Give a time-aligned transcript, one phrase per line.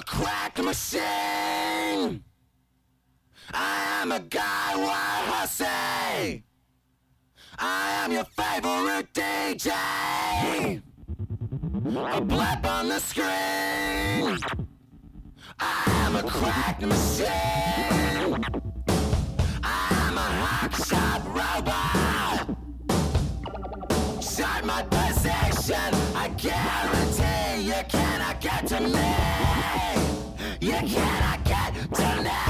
[0.00, 2.24] a crack machine.
[3.52, 6.44] I am a guy, what hussy.
[7.58, 10.82] I am your favorite DJ.
[12.16, 14.38] A blip on the screen.
[15.58, 18.38] I am a crack machine.
[19.62, 22.56] I am a hack shop robot.
[24.22, 25.90] Shut my position.
[26.14, 29.49] I guarantee you cannot get to me.
[30.82, 32.49] You cannot get to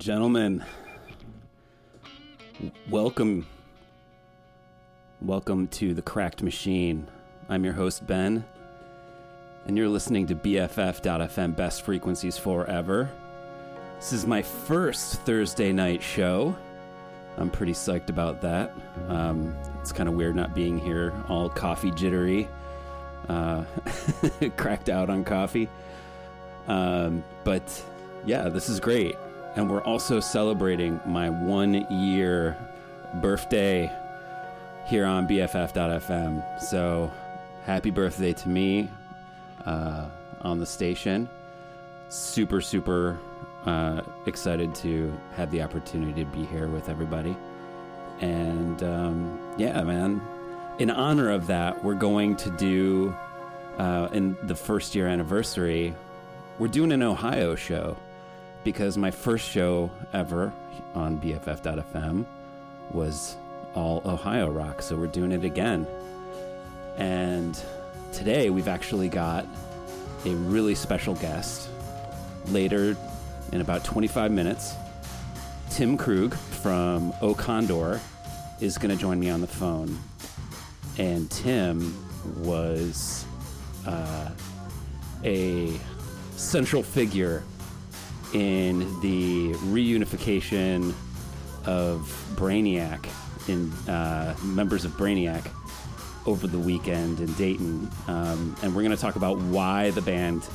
[0.00, 0.64] gentlemen,
[2.88, 3.46] welcome.
[5.20, 7.06] Welcome to the Cracked Machine.
[7.50, 8.42] I'm your host, Ben,
[9.66, 13.10] and you're listening to BFF.FM Best Frequencies Forever.
[13.96, 16.56] This is my first Thursday night show.
[17.36, 18.72] I'm pretty psyched about that.
[19.08, 22.48] Um, it's kind of weird not being here, all coffee jittery,
[23.28, 23.64] uh,
[24.56, 25.68] cracked out on coffee.
[26.68, 27.84] Um, but
[28.24, 29.14] yeah, this is great.
[29.56, 32.56] And we're also celebrating my one year
[33.14, 33.90] birthday
[34.86, 36.60] here on BFF.FM.
[36.60, 37.10] So
[37.64, 38.88] happy birthday to me
[39.66, 40.06] uh,
[40.42, 41.28] on the station.
[42.08, 43.18] Super, super
[43.66, 47.36] uh, excited to have the opportunity to be here with everybody.
[48.20, 50.20] And um, yeah, man,
[50.78, 53.14] in honor of that, we're going to do,
[53.78, 55.94] uh, in the first year anniversary,
[56.58, 57.96] we're doing an Ohio show
[58.64, 60.52] because my first show ever
[60.94, 62.26] on BFF.FM
[62.92, 63.36] was
[63.74, 64.82] all Ohio rock.
[64.82, 65.86] So we're doing it again.
[66.96, 67.58] And
[68.12, 69.46] today we've actually got
[70.24, 71.70] a really special guest.
[72.46, 72.96] Later,
[73.52, 74.74] in about 25 minutes,
[75.70, 78.00] Tim Krug from O Condor
[78.60, 79.98] is going to join me on the phone.
[80.98, 81.96] And Tim
[82.42, 83.24] was
[83.86, 84.30] uh,
[85.24, 85.72] a
[86.36, 87.42] central figure
[88.32, 90.94] in the reunification
[91.66, 92.00] of
[92.36, 93.06] Brainiac
[93.48, 95.50] in uh, members of Brainiac
[96.26, 100.46] over the weekend in Dayton, um, and we're going to talk about why the band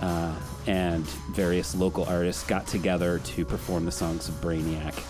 [0.00, 0.34] uh,
[0.66, 5.02] and various local artists got together to perform the songs of Brainiac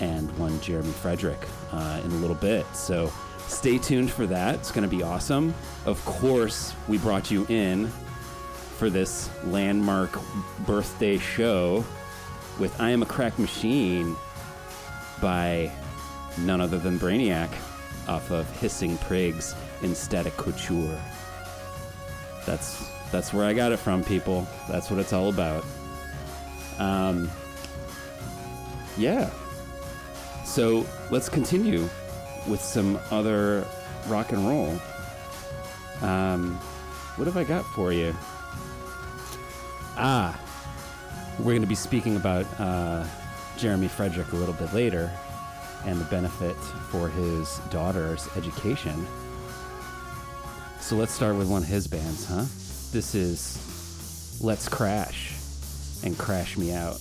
[0.00, 1.38] and one Jeremy Frederick
[1.72, 2.66] uh, in a little bit.
[2.74, 3.12] So
[3.46, 4.56] stay tuned for that.
[4.56, 5.54] It's going to be awesome.
[5.86, 7.90] Of course, we brought you in
[8.82, 10.18] for this landmark
[10.66, 11.84] birthday show
[12.58, 14.16] with I Am a Crack Machine
[15.20, 15.70] by
[16.38, 17.48] none other than Brainiac
[18.08, 21.00] off of Hissing Prigs in Static Couture.
[22.44, 24.48] That's that's where I got it from, people.
[24.68, 25.64] That's what it's all about.
[26.80, 27.30] Um,
[28.98, 29.30] yeah.
[30.44, 31.88] So let's continue
[32.48, 33.64] with some other
[34.08, 34.76] rock and roll.
[36.00, 36.56] Um,
[37.14, 38.12] what have I got for you?
[39.96, 40.40] Ah,
[41.38, 43.06] we're going to be speaking about uh,
[43.58, 45.10] Jeremy Frederick a little bit later
[45.84, 46.56] and the benefit
[46.90, 49.06] for his daughter's education.
[50.80, 52.44] So let's start with one of his bands, huh?
[52.92, 55.34] This is Let's Crash
[56.04, 56.98] and Crash Me Out.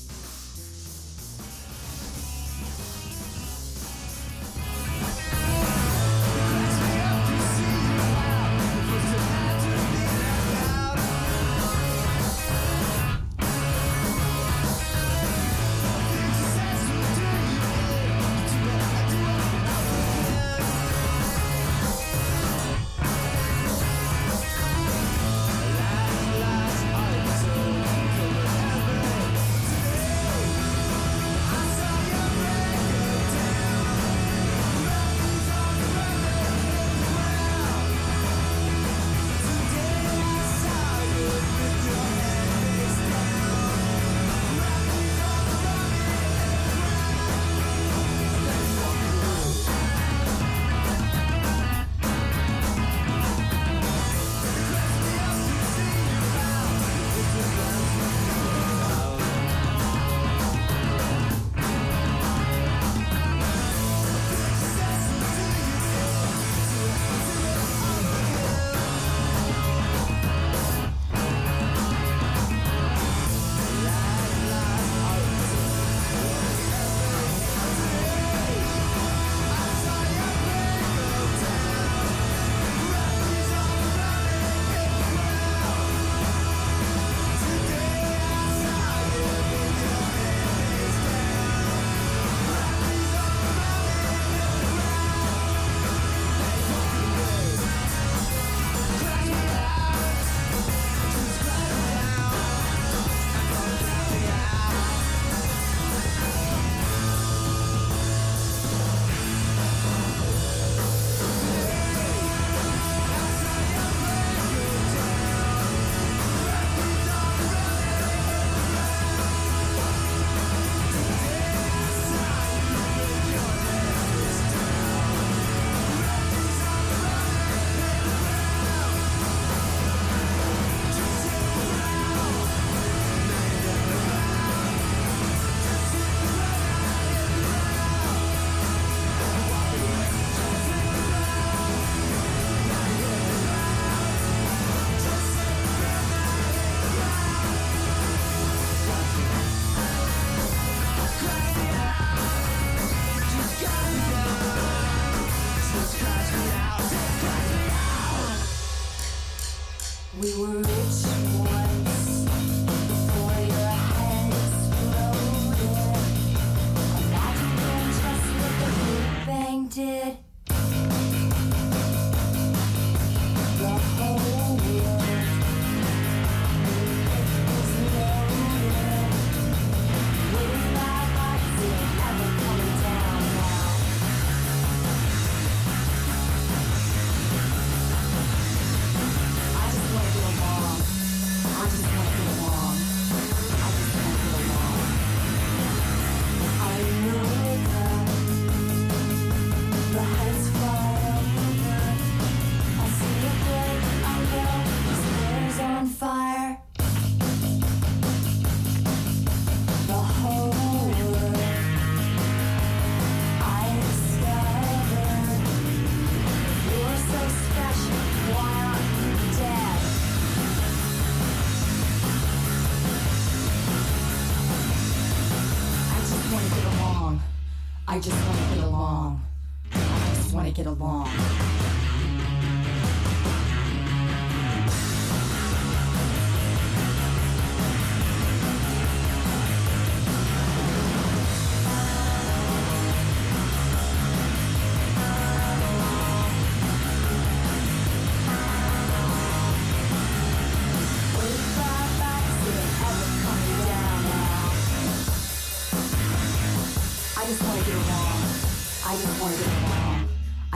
[230.42, 231.06] ないけども。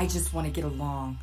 [0.05, 1.17] I just want to get along.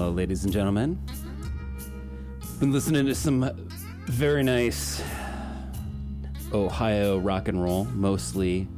[0.00, 0.96] Well, ladies and gentlemen,
[2.60, 3.50] been listening to some
[4.06, 5.02] very nice
[6.52, 8.68] Ohio rock and roll, mostly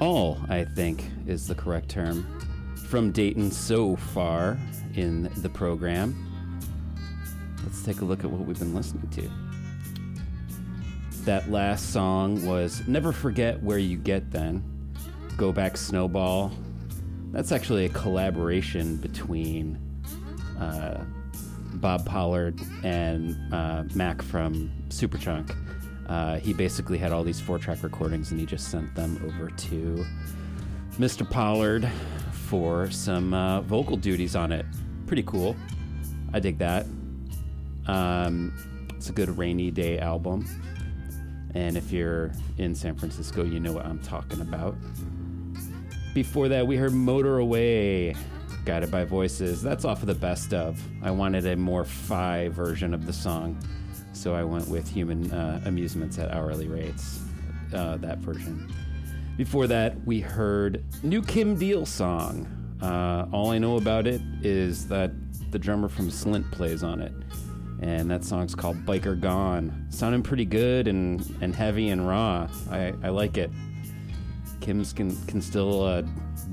[0.00, 2.24] all, I think, is the correct term,
[2.86, 4.56] from Dayton so far
[4.94, 6.14] in the program.
[7.64, 9.28] Let's take a look at what we've been listening to.
[11.24, 14.62] That last song was Never Forget Where You Get Then,
[15.36, 16.52] Go Back Snowball.
[17.32, 19.80] That's actually a collaboration between
[20.60, 21.04] uh,
[21.74, 25.54] Bob Pollard and uh, Mac from Superchunk.
[26.08, 29.50] Uh, he basically had all these four track recordings and he just sent them over
[29.50, 30.06] to
[30.98, 31.28] Mr.
[31.28, 31.88] Pollard
[32.30, 34.64] for some uh, vocal duties on it.
[35.06, 35.56] Pretty cool.
[36.32, 36.86] I dig that.
[37.86, 38.52] Um,
[38.94, 40.46] it's a good rainy day album.
[41.54, 44.76] And if you're in San Francisco, you know what I'm talking about.
[46.14, 48.14] Before that, we heard Motor Away,
[48.66, 49.62] guided by voices.
[49.62, 50.78] That's off of the best of.
[51.02, 53.58] I wanted a more fi version of the song,
[54.12, 57.20] so I went with Human uh, Amusements at Hourly Rates,
[57.72, 58.70] uh, that version.
[59.36, 62.48] Before that, we heard New Kim Deal song.
[62.82, 65.12] Uh, all I know about it is that
[65.52, 67.12] the drummer from Slint plays on it
[67.80, 69.86] and that song's called Biker Gone.
[69.90, 72.48] Sounding pretty good and, and heavy and raw.
[72.70, 73.50] I, I like it.
[74.60, 76.02] Kim's can, can still uh,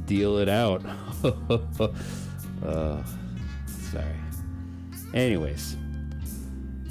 [0.06, 0.84] deal it out.
[2.65, 3.03] uh,
[3.67, 4.05] sorry.
[5.13, 5.77] Anyways,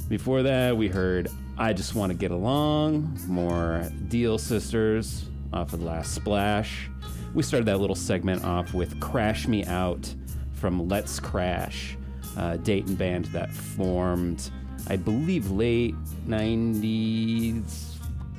[0.08, 5.80] before that, we heard I Just Want to Get Along, more Deal Sisters off of
[5.80, 6.88] the last Splash.
[7.34, 10.14] We started that little segment off with Crash Me Out
[10.54, 11.98] from Let's Crash
[12.36, 14.50] uh, Dayton band that formed,
[14.88, 15.94] I believe, late
[16.26, 17.98] 90s,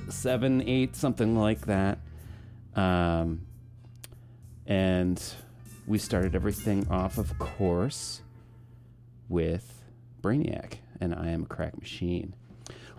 [0.09, 1.99] 7, 8, something like that.
[2.75, 3.41] Um,
[4.65, 5.21] and
[5.87, 8.21] we started everything off, of course,
[9.29, 9.83] with
[10.21, 12.35] Brainiac and I Am a Crack Machine.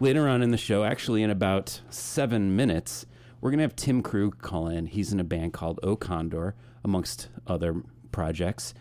[0.00, 3.06] Later on in the show, actually in about seven minutes,
[3.40, 4.86] we're going to have Tim Krug call in.
[4.86, 8.74] He's in a band called O Condor, amongst other projects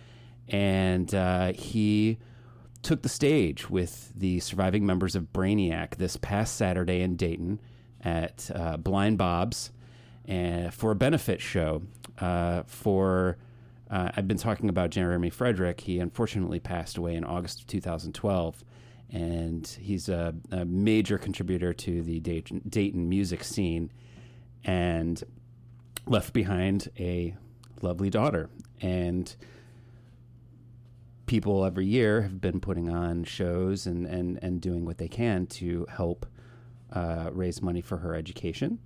[0.50, 2.18] and uh, he
[2.82, 7.60] took the stage with the surviving members of Brainiac this past Saturday in Dayton
[8.02, 9.72] at uh, Blind Bob's
[10.26, 11.84] and for a benefit show
[12.20, 13.38] uh, for.
[13.94, 15.82] Uh, I've been talking about Jeremy Frederick.
[15.82, 18.64] He unfortunately passed away in August of 2012,
[19.12, 23.92] and he's a, a major contributor to the Dayton, music scene,
[24.64, 25.24] and
[26.08, 27.36] left behind a
[27.84, 28.50] lovely daughter.
[28.82, 29.36] And
[31.28, 35.46] people every year have been putting on shows and, and, and doing what they can
[35.46, 36.26] to help
[36.92, 38.80] uh, raise money for her education.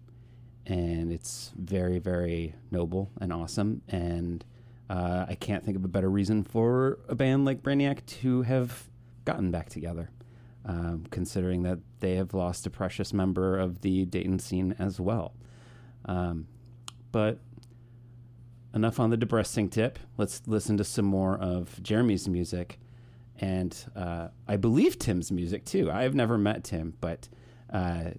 [0.66, 3.84] And it's very, very noble and awesome.
[3.88, 4.44] And
[4.90, 8.88] uh, I can't think of a better reason for a band like Brainiac to have
[9.26, 10.10] gotten back together,
[10.66, 15.34] um, considering that they have lost a precious member of the Dayton scene as well.
[16.06, 16.48] Um,
[17.12, 17.40] but
[18.74, 20.00] enough on the depressing tip.
[20.18, 22.80] Let's listen to some more of Jeremy's music,
[23.40, 25.92] and uh, I believe Tim's music too.
[25.92, 27.28] I have never met Tim, but
[27.72, 28.12] uh,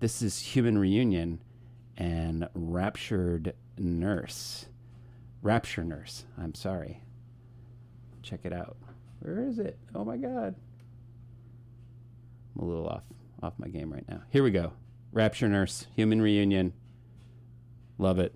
[0.00, 1.42] this is Human Reunion
[1.96, 4.67] and Raptured Nurse.
[5.42, 6.24] Rapture Nurse.
[6.36, 7.02] I'm sorry.
[8.22, 8.76] Check it out.
[9.20, 9.78] Where is it?
[9.94, 10.54] Oh my God.
[12.56, 13.02] I'm a little off
[13.42, 14.22] off my game right now.
[14.30, 14.72] Here we go.
[15.12, 16.72] Rapture Nurse, Human Reunion.
[17.98, 18.34] Love it.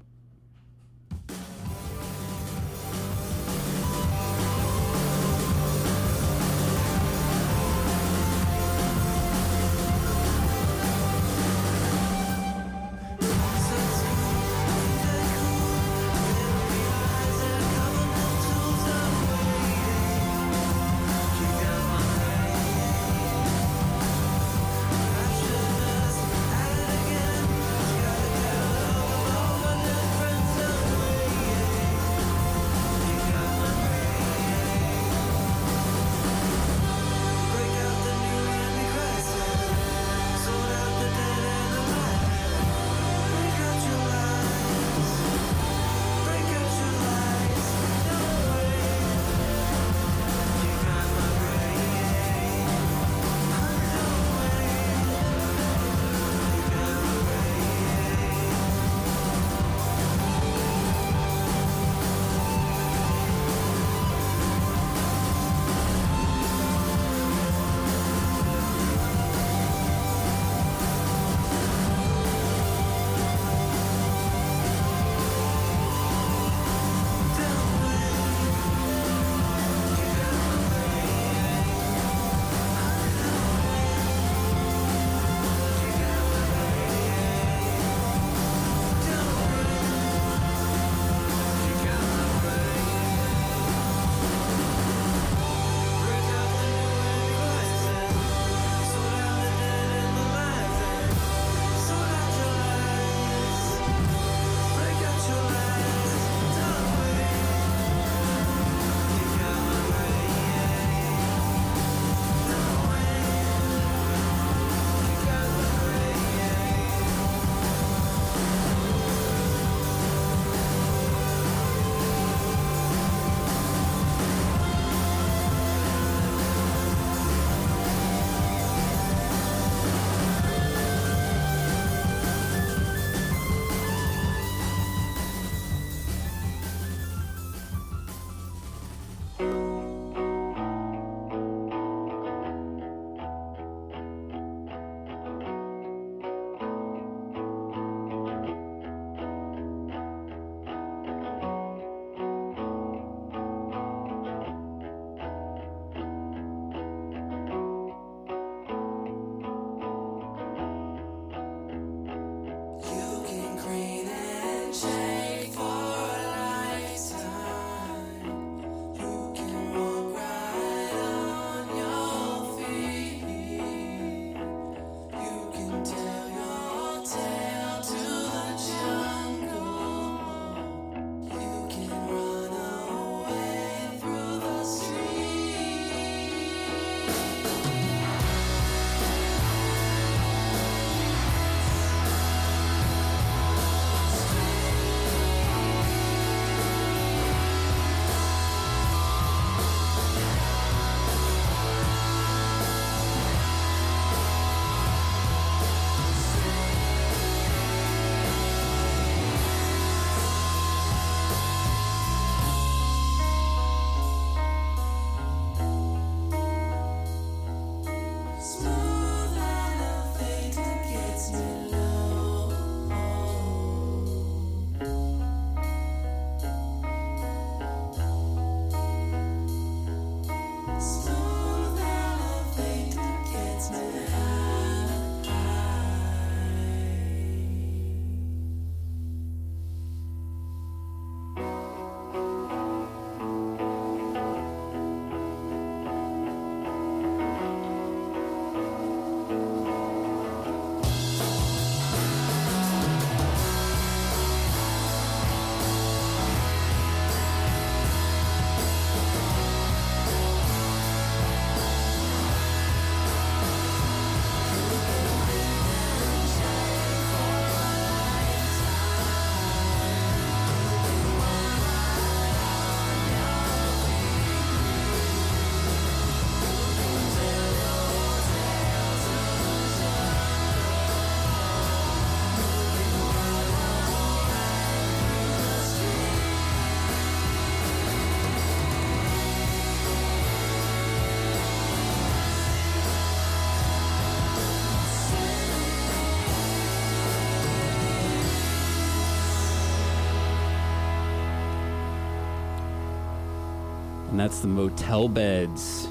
[304.13, 305.89] And that's the Motel Beds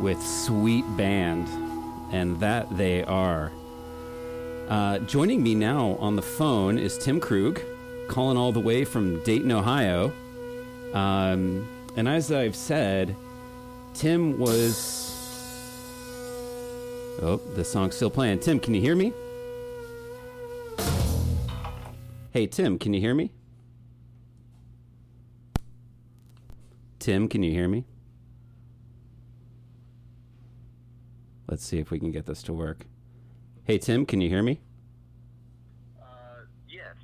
[0.00, 1.46] with Sweet Band.
[2.10, 3.52] And that they are.
[4.66, 7.60] Uh, joining me now on the phone is Tim Krug,
[8.08, 10.10] calling all the way from Dayton, Ohio.
[10.94, 13.14] Um, and as I've said,
[13.92, 15.12] Tim was.
[17.20, 18.38] Oh, the song's still playing.
[18.38, 19.12] Tim, can you hear me?
[22.30, 23.32] Hey, Tim, can you hear me?
[27.06, 27.84] Tim, can you hear me?
[31.46, 32.84] Let's see if we can get this to work.
[33.62, 34.58] Hey, Tim, can you hear me?
[36.02, 36.96] Uh, yes.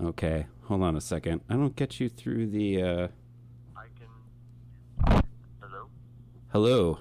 [0.00, 1.40] Okay, hold on a second.
[1.50, 2.80] I don't get you through the.
[2.80, 3.08] Uh...
[3.76, 5.22] I can.
[5.60, 5.88] Hello?
[6.52, 6.98] Hello.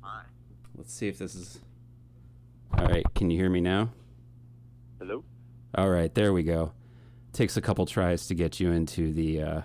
[0.00, 0.22] Hi.
[0.76, 1.58] Let's see if this is.
[2.78, 3.90] All right, can you hear me now?
[5.00, 5.24] Hello?
[5.74, 6.70] All right, there we go.
[7.32, 9.62] Takes a couple tries to get you into the uh,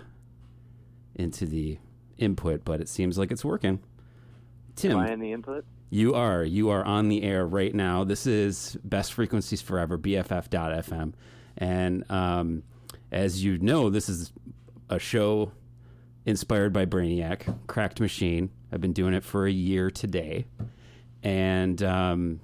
[1.20, 1.78] into the
[2.18, 3.80] input, but it seems like it's working.
[4.76, 5.64] Tim, Am I in the input?
[5.90, 8.04] you are you are on the air right now.
[8.04, 11.12] This is Best Frequencies Forever, BFF.FM,
[11.58, 12.62] and um,
[13.12, 14.32] as you know, this is
[14.88, 15.52] a show
[16.26, 18.50] inspired by Brainiac, Cracked Machine.
[18.72, 20.46] I've been doing it for a year today,
[21.22, 22.40] and um,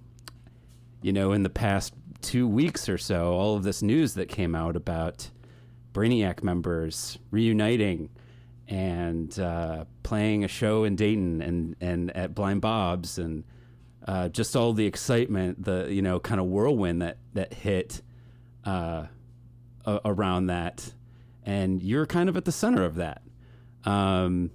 [1.03, 4.55] you know, in the past two weeks or so, all of this news that came
[4.55, 5.31] out about
[5.95, 8.11] Brainiac members reuniting
[8.69, 13.45] and uh, playing a show in Dayton and, and at Blind Bob's and
[14.07, 18.03] uh, just all the excitement, the you know kind of whirlwind that that hit
[18.65, 19.07] uh,
[19.85, 20.93] a- around that,
[21.45, 23.23] and you're kind of at the center of that.
[23.85, 24.51] Um,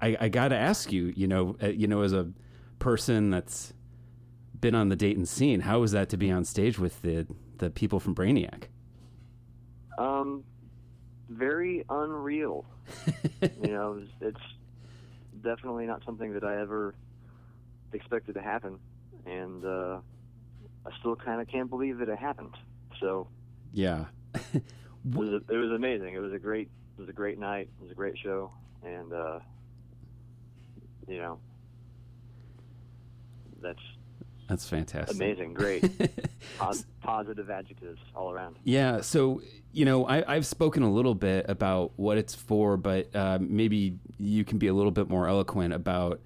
[0.00, 2.30] I, I got to ask you, you know, uh, you know, as a
[2.78, 3.72] person that's
[4.58, 7.26] been on the Dayton scene, how was that to be on stage with the
[7.58, 8.64] the people from Brainiac?
[9.98, 10.44] Um,
[11.28, 12.64] very unreal.
[13.62, 16.94] you know, it's, it's definitely not something that I ever
[17.92, 18.78] expected to happen,
[19.24, 19.98] and uh,
[20.86, 22.54] I still kind of can't believe that it happened.
[23.00, 23.28] So
[23.72, 24.06] Yeah.
[24.54, 24.62] it
[25.04, 26.14] was, it was amazing.
[26.14, 27.68] It was a great, it was a great night.
[27.78, 28.50] It was a great show,
[28.82, 29.38] and uh,
[31.08, 31.38] you know,
[33.62, 33.78] that's
[34.48, 35.16] That's fantastic.
[35.16, 35.84] amazing, great,
[36.58, 38.56] Pos- positive adjectives all around.
[38.64, 43.14] Yeah, so you know, I, I've spoken a little bit about what it's for, but
[43.14, 46.20] uh, maybe you can be a little bit more eloquent about,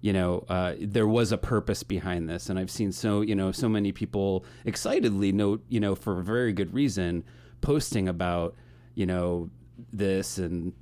[0.00, 3.52] you know, uh, there was a purpose behind this, and I've seen so you know
[3.52, 7.24] so many people excitedly note, you know, for a very good reason,
[7.60, 8.54] posting about,
[8.94, 9.50] you know,
[9.92, 10.72] this and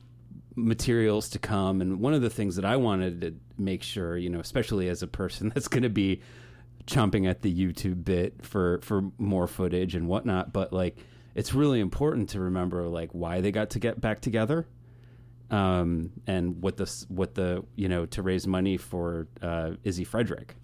[0.56, 1.80] materials to come.
[1.80, 5.02] And one of the things that I wanted to make sure, you know, especially as
[5.02, 6.20] a person that's going to be
[6.86, 10.96] chomping at the YouTube bit for for more footage and whatnot, but like
[11.34, 14.66] it's really important to remember like why they got to get back together,
[15.50, 20.56] um, and what the what the you know to raise money for uh, Izzy Frederick.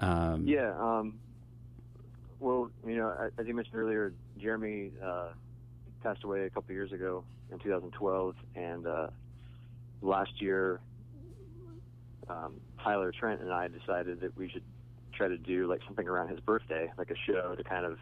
[0.00, 0.74] Um, Yeah.
[0.78, 1.18] Um,
[2.40, 5.28] well, you know, as you mentioned earlier, Jeremy uh,
[6.02, 9.06] passed away a couple years ago in 2012, and uh,
[10.02, 10.80] last year,
[12.28, 14.62] um, Tyler Trent and I decided that we should
[15.14, 17.98] try to do like something around his birthday, like a show to kind of,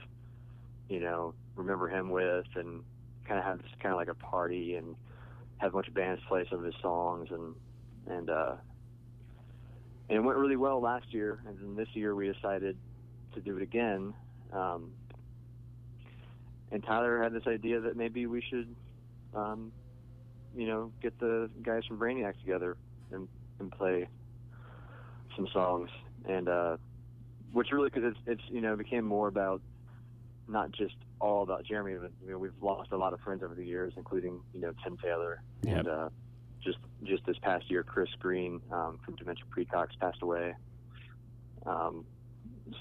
[0.89, 2.83] you know, remember him with, and
[3.27, 4.97] kind of have this kind of like a party and
[5.59, 7.55] have a bunch of bands play some of his songs and
[8.09, 8.55] and uh,
[10.09, 11.41] and it went really well last year.
[11.47, 12.77] And then this year we decided
[13.35, 14.13] to do it again.
[14.53, 14.91] Um,
[16.71, 18.75] and Tyler had this idea that maybe we should,
[19.35, 19.73] um,
[20.55, 22.77] you know, get the guys from Brainiac together
[23.11, 24.09] and, and play
[25.37, 25.89] some songs.
[26.29, 26.77] And uh,
[27.53, 29.61] which really, because it's, it's you know became more about
[30.49, 33.55] not just all about Jeremy, but you know we've lost a lot of friends over
[33.55, 36.09] the years, including you know Tim Taylor and uh,
[36.63, 40.55] just just this past year, Chris Green um, from Dementia Precox passed away.
[41.67, 42.05] Um,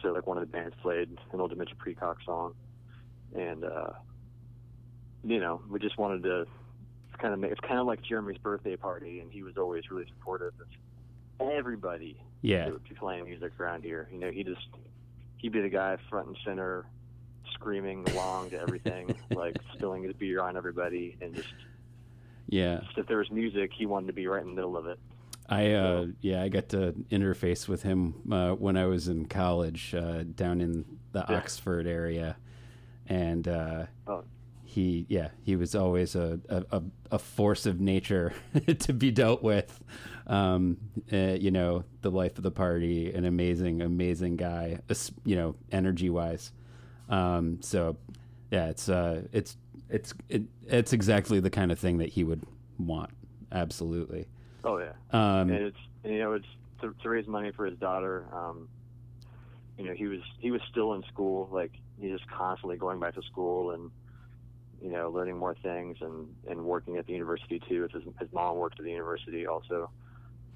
[0.01, 2.55] so like one of the bands played an old Dementia Precox song,
[3.35, 3.91] and uh,
[5.23, 6.45] you know we just wanted to
[7.19, 10.05] kind of make it's kind of like Jeremy's birthday party, and he was always really
[10.17, 14.07] supportive of everybody yeah, playing music around here.
[14.11, 14.67] You know, he just
[15.37, 16.85] he'd be the guy front and center,
[17.53, 21.49] screaming along to everything, like spilling his beer on everybody, and just
[22.47, 22.81] yeah.
[22.85, 24.99] just if there was music, he wanted to be right in the middle of it.
[25.49, 29.93] I uh, yeah, I got to interface with him uh, when I was in college
[29.93, 31.35] uh, down in the Yeah.
[31.37, 32.37] Oxford area,
[33.07, 34.23] and uh, Oh.
[34.63, 36.81] he yeah he was always a, a,
[37.11, 38.33] a force of nature
[38.79, 39.81] to be dealt with.
[40.27, 40.77] Um,
[41.11, 44.79] uh, you know, the life of the party, an amazing, amazing guy.
[45.25, 46.51] You know, energy wise.
[47.09, 47.97] Um, so
[48.51, 49.57] yeah, it's uh, it's
[49.89, 52.43] it's it, it's exactly the kind of thing that he would
[52.77, 53.11] want.
[53.51, 54.27] Absolutely.
[54.63, 54.93] Oh yeah.
[55.11, 56.47] Um, and it's you know it's
[56.81, 58.25] to, to raise money for his daughter.
[58.33, 58.67] Um,
[59.77, 63.15] you know he was he was still in school, like he's just constantly going back
[63.15, 63.91] to school and
[64.81, 67.87] you know learning more things and and working at the university too.
[67.93, 69.89] His his mom worked at the university also.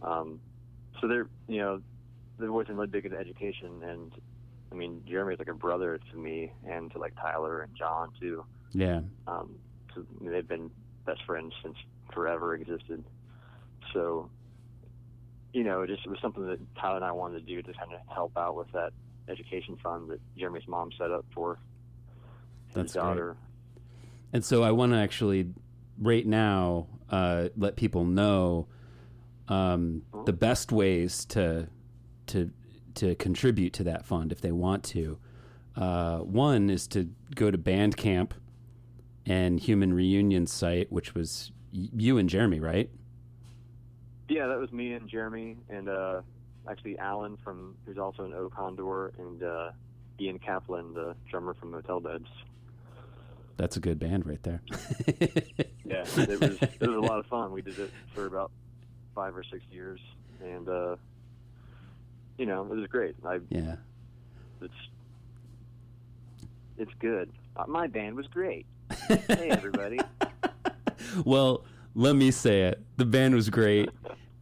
[0.02, 0.40] Um,
[1.02, 1.82] so they're you know
[2.42, 4.12] always been really big into education and
[4.72, 8.46] I mean Jeremy's like a brother to me and to like Tyler and John too.
[8.74, 9.02] yeah.
[9.28, 9.56] Um,
[9.94, 10.70] so they've been
[11.06, 11.76] best friends since
[12.14, 13.04] forever existed.
[13.94, 14.30] So,
[15.54, 17.74] you know, it just it was something that Tyler and I wanted to do to
[17.74, 18.92] kind of help out with that
[19.30, 21.58] education fund that Jeremy's mom set up for
[22.68, 23.02] his That's great.
[23.02, 23.38] daughter.
[24.34, 25.54] And so I want to actually,
[25.98, 28.68] right now, uh, let people know
[29.48, 31.68] um, the best ways to
[32.28, 32.52] to
[32.96, 35.18] to contribute to that fund if they want to.
[35.76, 38.32] Uh, one is to go to Bandcamp
[39.26, 42.90] and Human Reunion site, which was y- you and Jeremy, right?
[44.30, 46.22] Yeah, that was me and Jeremy and uh,
[46.70, 49.72] actually Alan from who's also an O Condor and uh,
[50.20, 52.28] Ian Kaplan, the drummer from Motel Beds.
[53.58, 54.62] That's a good band right there.
[55.88, 57.52] Yeah, it was it was a lot of fun.
[57.52, 58.52] We did it for about
[59.16, 60.00] five or six years,
[60.44, 60.96] and uh,
[62.38, 63.16] you know it was great.
[63.26, 63.78] I yeah.
[64.62, 64.74] it's
[66.78, 67.32] it's good.
[67.56, 68.66] Uh, my band was great.
[69.08, 70.00] hey everybody.
[71.26, 72.84] well, let me say it.
[72.98, 73.90] The band was great.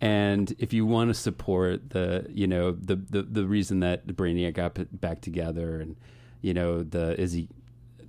[0.02, 4.12] And if you want to support the, you know, the, the, the reason that the
[4.12, 5.96] Brainiac got back together and,
[6.42, 7.48] you know, the Izzy,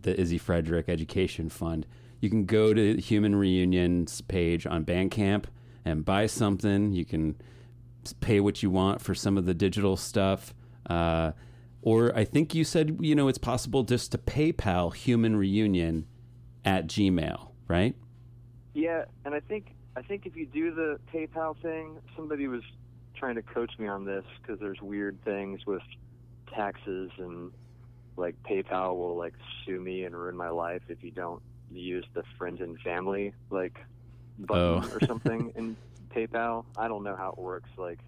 [0.02, 1.86] the Izzy Frederick Education Fund,
[2.20, 5.44] you can go to Human Reunion's page on Bandcamp
[5.84, 6.92] and buy something.
[6.92, 7.36] You can
[8.20, 10.54] pay what you want for some of the digital stuff.
[10.88, 11.32] Uh,
[11.82, 16.06] or I think you said, you know, it's possible just to PayPal Human Reunion
[16.64, 17.94] at Gmail, right?
[18.72, 22.62] Yeah, and I think I think if you do the PayPal thing, somebody was
[23.14, 25.82] trying to coach me on this because there's weird things with
[26.52, 27.52] taxes and
[28.16, 32.22] like PayPal will like sue me and ruin my life if you don't use the
[32.38, 33.78] friends and family like
[34.38, 34.96] button Oh.
[34.96, 35.76] or something in
[36.14, 36.64] PayPal.
[36.76, 37.70] I don't know how it works.
[37.76, 37.98] Like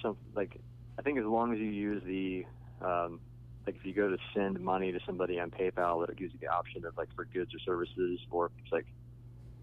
[0.00, 0.58] some like
[0.98, 2.44] I think as long as you use the
[2.84, 3.20] um,
[3.66, 6.38] like if you go to send money to somebody on PayPal, that it gives you
[6.40, 8.86] the option of like for goods or services, or it's like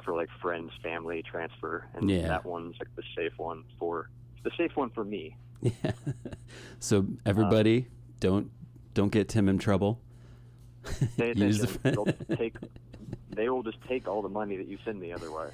[0.03, 2.27] for like friends, family transfer, and Yeah.
[2.29, 4.09] that one's like the safe one for
[4.43, 5.35] the safe one for me.
[5.61, 5.91] Yeah.
[6.79, 7.87] so everybody,
[8.21, 8.49] don't
[8.93, 9.99] don't get Tim in trouble.
[11.17, 11.81] Pay Use attention.
[11.83, 11.91] the-
[12.27, 12.55] They'll take,
[13.39, 15.13] they will just take all the money that you send me.
[15.13, 15.53] Otherwise,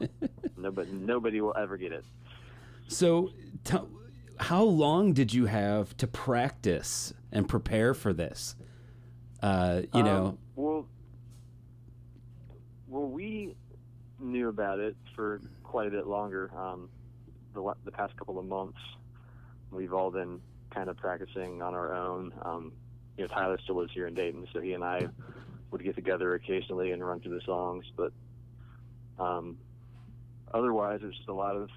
[0.56, 2.02] nobody nobody will ever get it.
[2.88, 3.30] So,
[3.62, 3.76] t-
[4.38, 8.56] how long did you have to practice and prepare for this?
[9.42, 10.86] Uh, you know, Um, well,
[12.88, 13.54] well, we
[14.18, 16.50] knew about it for quite a bit longer.
[16.56, 16.88] Um,
[17.52, 18.78] the the past couple of months,
[19.70, 22.32] we've all been kind of practicing on our own.
[22.42, 22.72] Um,
[23.18, 25.06] you know, Tyler still lives here in Dayton, so he and I
[25.70, 27.84] would get together occasionally and run through the songs.
[27.96, 28.12] But
[29.18, 29.56] um,
[30.52, 31.68] otherwise, it was just a lot of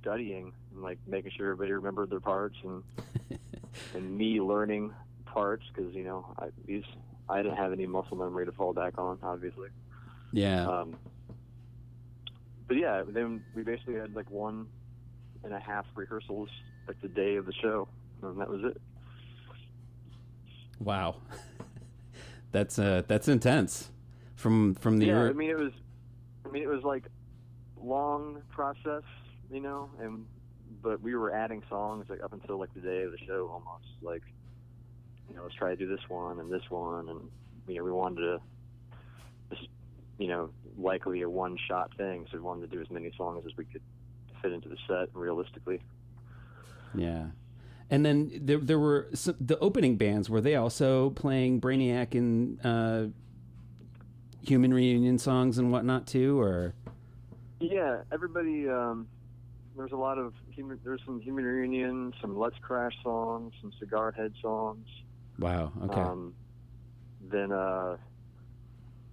[0.00, 2.82] studying and like making sure everybody remembered their parts and
[3.94, 4.92] and me learning
[5.26, 6.84] parts because you know I, these
[7.28, 9.68] I didn't have any muscle memory to fall back on, obviously.
[10.32, 10.96] yeah, Um,
[12.66, 14.66] but yeah, then we basically had like one
[15.44, 16.48] and a half rehearsals
[16.88, 17.88] like the day of the show,
[18.22, 18.80] and that was it.
[20.80, 21.16] wow,
[22.52, 23.90] that's uh, that's intense.
[24.36, 25.72] From from the yeah, ear- I mean it was,
[26.46, 27.04] I mean it was like
[27.82, 29.02] long process,
[29.50, 30.26] you know, and
[30.82, 33.86] but we were adding songs like up until like the day of the show almost
[34.00, 34.22] like,
[35.28, 37.20] you know, let's try to do this one and this one, and
[37.68, 38.40] you know we wanted to,
[39.50, 39.68] just
[40.18, 43.44] you know, likely a one shot thing, so we wanted to do as many songs
[43.46, 43.82] as we could
[44.40, 45.80] fit into the set realistically.
[46.94, 47.26] yeah.
[47.92, 50.30] And then there there were some, the opening bands.
[50.30, 53.08] Were they also playing Brainiac and uh,
[54.46, 56.72] Human Reunion songs and whatnot too, or?
[57.60, 58.66] Yeah, everybody.
[58.66, 59.06] Um,
[59.76, 60.80] there was a lot of human.
[60.82, 64.88] There was some human reunion, some Let's Crash songs, some Cigar Head songs.
[65.38, 65.70] Wow.
[65.84, 66.00] Okay.
[66.00, 66.32] Um,
[67.30, 67.98] then uh,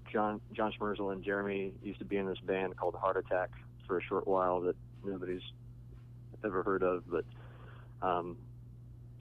[0.10, 3.50] John John Schmersal and Jeremy used to be in this band called Heart Attack
[3.86, 5.42] for a short while that nobody's
[6.46, 7.26] ever heard of, but
[8.02, 8.38] um,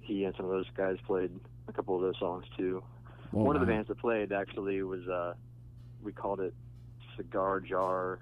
[0.08, 1.30] he and some of those guys played
[1.68, 2.82] a couple of those songs too.
[3.34, 5.34] Oh, One of the bands that played actually was uh,
[6.02, 6.54] we called it
[7.16, 8.18] Cigar Jar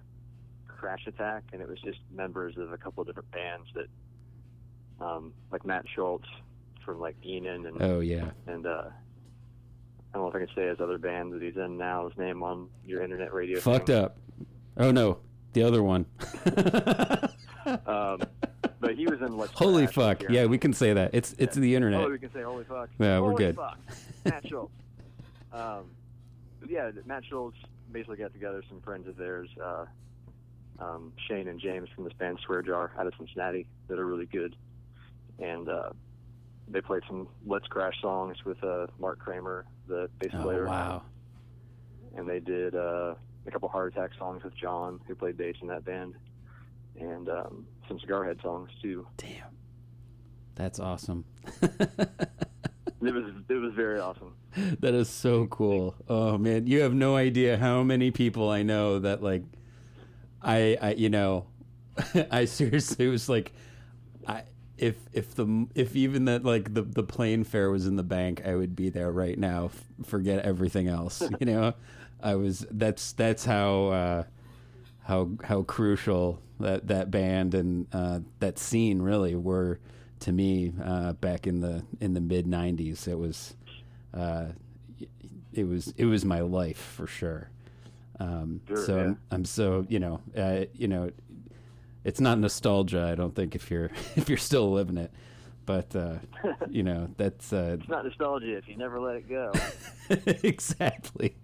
[0.67, 5.33] Crash Attack, and it was just members of a couple of different bands that, um,
[5.53, 6.25] like Matt Schulz
[6.85, 8.31] from like Enon and Oh yeah.
[8.47, 8.85] and uh,
[10.13, 12.09] don't know if I can say his other band that he's in now.
[12.09, 13.61] His name on your internet radio.
[13.61, 14.03] Fucked thing.
[14.05, 14.17] up.
[14.77, 15.19] Oh no,
[15.53, 16.07] the other one.
[17.85, 18.21] Um,
[18.81, 20.21] but he was in Let's Holy fuck!
[20.21, 20.31] here.
[20.31, 21.11] Yeah, we can say that.
[21.15, 22.01] It's it's the internet.
[22.01, 22.89] Oh, we can say holy fuck.
[22.99, 23.57] Yeah, we're Holy good.
[23.57, 23.79] Fuck.
[24.25, 24.71] Matt Schulz.
[25.53, 25.85] Um,
[26.69, 27.55] yeah, Matt Schulz
[27.91, 29.87] basically got together some friends of theirs, uh,
[30.79, 34.27] um, Shane and James from this band Swear Jar out of Cincinnati that are really
[34.27, 34.55] good,
[35.39, 35.91] and uh,
[36.69, 40.67] they played some Let's Crash songs with uh, Mark Kramer, the bass Oh player.
[40.67, 41.03] wow.
[42.17, 43.15] And they did uh,
[43.47, 46.15] a couple Heart Attack songs with John, who played bass in that band,
[47.01, 49.07] and um, some Cigarhead songs too.
[49.17, 49.57] Damn.
[50.55, 51.25] That's awesome.
[53.03, 54.35] It was it was very awesome.
[54.81, 55.95] that is so cool.
[56.09, 59.45] Oh man, you have no idea how many people I know that like
[60.43, 61.47] I I you know
[62.31, 63.53] I seriously was like
[64.27, 64.45] I
[64.79, 68.43] if if the if even that like the the plane fare was in the bank,
[68.47, 69.67] I would be there right now.
[69.67, 71.75] F- forget everything else, you know.
[72.21, 74.23] I was that's that's how uh
[75.07, 79.79] how how crucial that that band and uh that scene really were
[80.21, 83.07] to me uh back in the in the mid 90s.
[83.07, 83.55] It was
[84.15, 84.47] uh,
[85.53, 87.51] it was it was my life for sure.
[88.19, 89.03] Um, Sure, so yeah.
[89.03, 91.11] I'm, I'm so you know uh, you know
[92.05, 93.03] it's not nostalgia.
[93.11, 95.11] I don't think if you're if you're still living it,
[95.67, 96.17] but uh,
[96.71, 99.53] you know that's uh, It's not nostalgia if you never let it go.
[100.43, 101.35] exactly.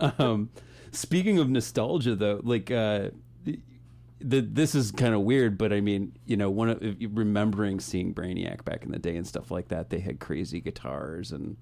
[0.00, 0.50] Um,
[0.92, 3.08] speaking of nostalgia, though, like uh,
[3.44, 8.14] the, this is kind of weird, but I mean, you know, one of remembering seeing
[8.14, 11.56] Brainiac back in the day and stuff like that, they had crazy guitars and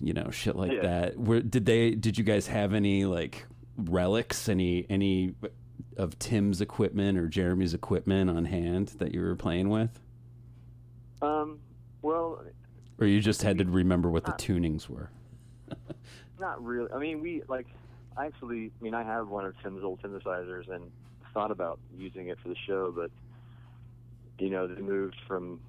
[0.00, 0.80] you know shit like Yeah.
[0.82, 1.18] that.
[1.18, 1.90] Where did they?
[1.90, 3.44] Did you guys have any like
[3.76, 4.48] relics?
[4.48, 5.34] Any any
[5.98, 10.00] of Tim's equipment or Jeremy's equipment on hand that you were playing with,
[11.20, 11.58] Um,
[12.00, 12.42] well,
[12.98, 15.10] or you just had to remember what the tunings were?
[16.40, 16.90] not really.
[16.92, 17.66] I mean, we like.
[18.16, 20.90] I actually, I mean, I have one of Tim's old synthesizers and
[21.32, 23.10] thought about using it for the show, but
[24.38, 25.60] you know, they moved from,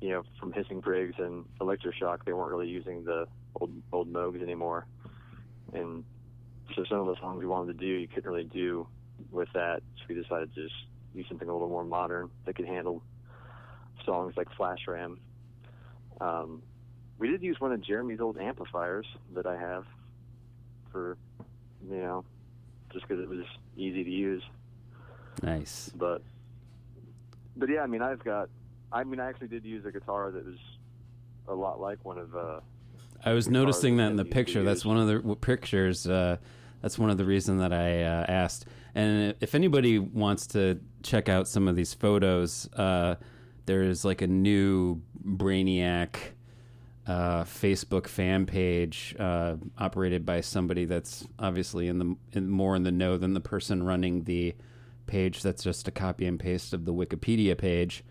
[0.00, 2.24] you know, from Hissing Prigs and Electroshock.
[2.24, 3.26] They weren't really using the
[3.60, 4.86] old old Moogs anymore,
[5.72, 6.04] and
[6.74, 8.86] so some of the songs we wanted to do, you couldn't really do
[9.30, 9.82] with that.
[9.98, 10.74] So we decided to just
[11.14, 13.02] use something a little more modern that could handle
[14.04, 15.18] songs like Flash Ram.
[16.20, 16.62] Um,
[17.18, 19.84] we did use one of Jeremy's old amplifiers that I have
[20.92, 21.16] for,
[21.88, 22.24] you know,
[22.92, 23.44] just because it was
[23.76, 24.42] easy to use.
[25.42, 25.90] Nice.
[25.94, 26.22] But,
[27.56, 28.48] but yeah, I mean, I've got,
[28.92, 30.58] I mean, I actually did use a guitar that was
[31.48, 32.60] a lot like one of, uh,
[33.24, 34.62] I was noticing that in the picture.
[34.62, 36.06] That's one of the w- pictures.
[36.06, 36.38] Uh,
[36.80, 38.64] that's one of the reasons that I uh, asked.
[38.94, 43.16] And if anybody wants to check out some of these photos, uh,
[43.66, 46.16] there is like a new Brainiac
[47.10, 52.84] uh, Facebook fan page uh, operated by somebody that's obviously in the in, more in
[52.84, 54.54] the know than the person running the
[55.08, 55.42] page.
[55.42, 58.04] That's just a copy and paste of the Wikipedia page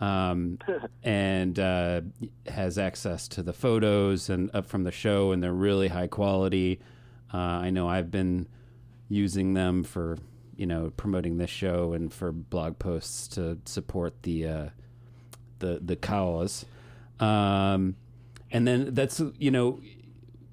[0.00, 0.58] um,
[1.04, 2.00] and uh,
[2.48, 6.80] has access to the photos and up from the show, and they're really high quality.
[7.32, 8.48] Uh, I know I've been
[9.08, 10.18] using them for
[10.56, 14.68] you know promoting this show and for blog posts to support the uh,
[15.60, 16.64] the the cause.
[17.20, 17.94] Um,
[18.50, 19.80] and then that's you know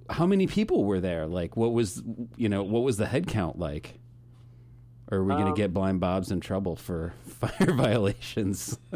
[0.09, 1.27] how many people were there?
[1.27, 2.01] Like what was
[2.35, 3.99] you know what was the head count like?
[5.09, 8.77] Or are we going to Um, get Blind Bob's in trouble for fire violations?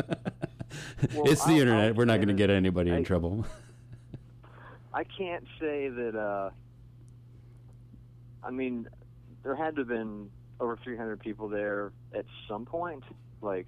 [1.13, 1.87] Well, it's the I'll- internet.
[1.89, 3.45] I'll We're not going to get anybody in trouble.
[4.93, 6.49] I can't say that, uh,
[8.41, 8.87] I mean,
[9.43, 10.29] there had to have been
[10.61, 13.03] over 300 people there at some point.
[13.41, 13.67] Like,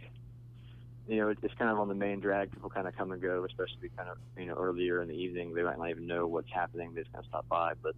[1.08, 2.52] you know, it's kind of on the main drag.
[2.52, 5.54] People kind of come and go, especially kind of, you know, earlier in the evening.
[5.54, 6.94] They might not even know what's happening.
[6.94, 7.74] They just kind of stop by.
[7.82, 7.94] But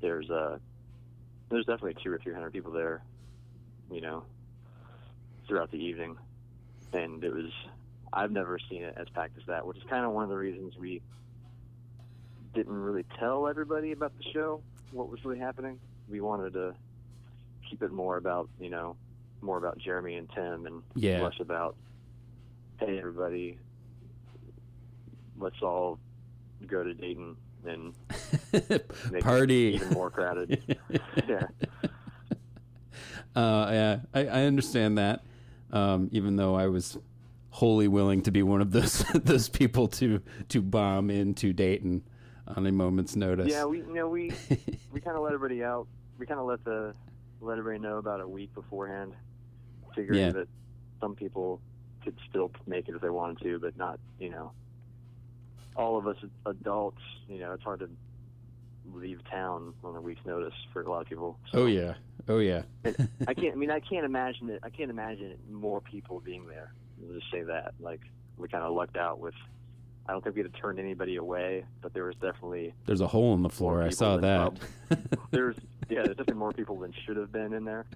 [0.00, 0.58] there's, uh,
[1.50, 3.02] there's definitely two or 300 people there,
[3.90, 4.24] you know,
[5.46, 6.16] throughout the evening.
[6.92, 7.52] And it was,
[8.12, 10.36] I've never seen it as packed as that, which is kind of one of the
[10.36, 11.02] reasons we
[12.54, 15.78] didn't really tell everybody about the show, what was really happening.
[16.08, 16.74] We wanted to
[17.68, 18.96] keep it more about, you know,
[19.42, 21.22] more about Jeremy and Tim and Yeah.
[21.22, 21.76] less about,
[22.80, 23.58] hey, everybody,
[25.38, 25.98] let's all
[26.66, 27.94] go to Dayton and
[29.12, 29.68] make Party.
[29.68, 30.62] it even more crowded.
[31.28, 31.46] yeah.
[33.36, 35.24] Uh, yeah, I, I understand that.
[35.72, 36.98] Um, even though I was
[37.50, 42.02] wholly willing to be one of those those people to to bomb into Dayton
[42.48, 43.48] on a moment's notice.
[43.48, 44.32] Yeah, we you know we
[44.90, 45.86] we kind of let everybody out.
[46.18, 46.94] We kind of let the
[47.40, 49.14] let everybody know about a week beforehand,
[49.94, 50.30] figuring Yeah.
[50.32, 50.48] that
[51.00, 51.60] some people
[52.04, 54.52] could still make it if they wanted to, but not you know
[55.76, 57.00] all of us adults.
[57.28, 57.88] You know, it's hard to
[58.92, 61.38] leave town on a week's notice for a lot of people.
[61.54, 61.94] Oh yeah,
[62.28, 62.62] oh yeah.
[62.84, 63.52] I can't.
[63.52, 64.60] I mean, I can't imagine it.
[64.62, 66.72] I can't imagine more people being there.
[67.02, 67.74] I'll just say that.
[67.80, 68.00] Like
[68.36, 69.34] we kind of lucked out with.
[70.06, 73.32] I don't think we had turned anybody away, but there was definitely There's a hole
[73.34, 73.82] in the floor.
[73.82, 74.58] I saw that.
[75.30, 75.56] there's
[75.88, 77.86] yeah, there's definitely more people than should have been in there.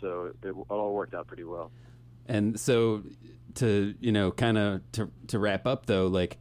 [0.00, 1.70] So it, it all worked out pretty well.
[2.28, 3.02] And so
[3.54, 6.38] to, you know, kind of to to wrap up though, like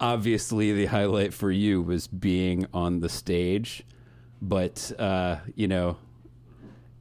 [0.00, 3.84] obviously the highlight for you was being on the stage,
[4.40, 5.96] but uh, you know,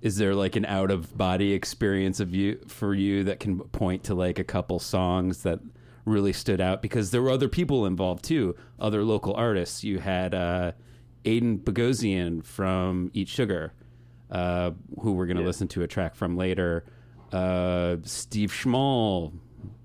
[0.02, 4.04] is there like an out of body experience of you for you that can point
[4.06, 5.60] to like a couple songs that
[6.06, 9.84] really stood out because there were other people involved too, other local artists.
[9.84, 10.72] You had uh
[11.26, 13.74] Aiden Bogosian from Eat Sugar,
[14.32, 15.48] uh, who we're going to Yeah.
[15.48, 16.86] listen to a track from later.
[17.32, 19.34] Uh, Steve Schmall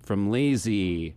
[0.03, 1.17] from Lazy,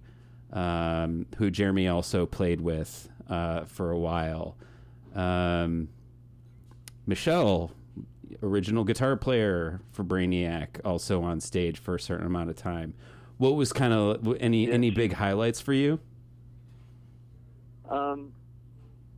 [0.51, 4.55] um, who Jeremy also played with uh, for a while.
[5.13, 5.89] Um,
[7.05, 7.71] Michelle,
[8.41, 12.93] original guitar player for Brainiac, also on stage for a certain amount of time.
[13.37, 15.99] What was kind of any any big highlights for you?
[17.89, 18.31] Um,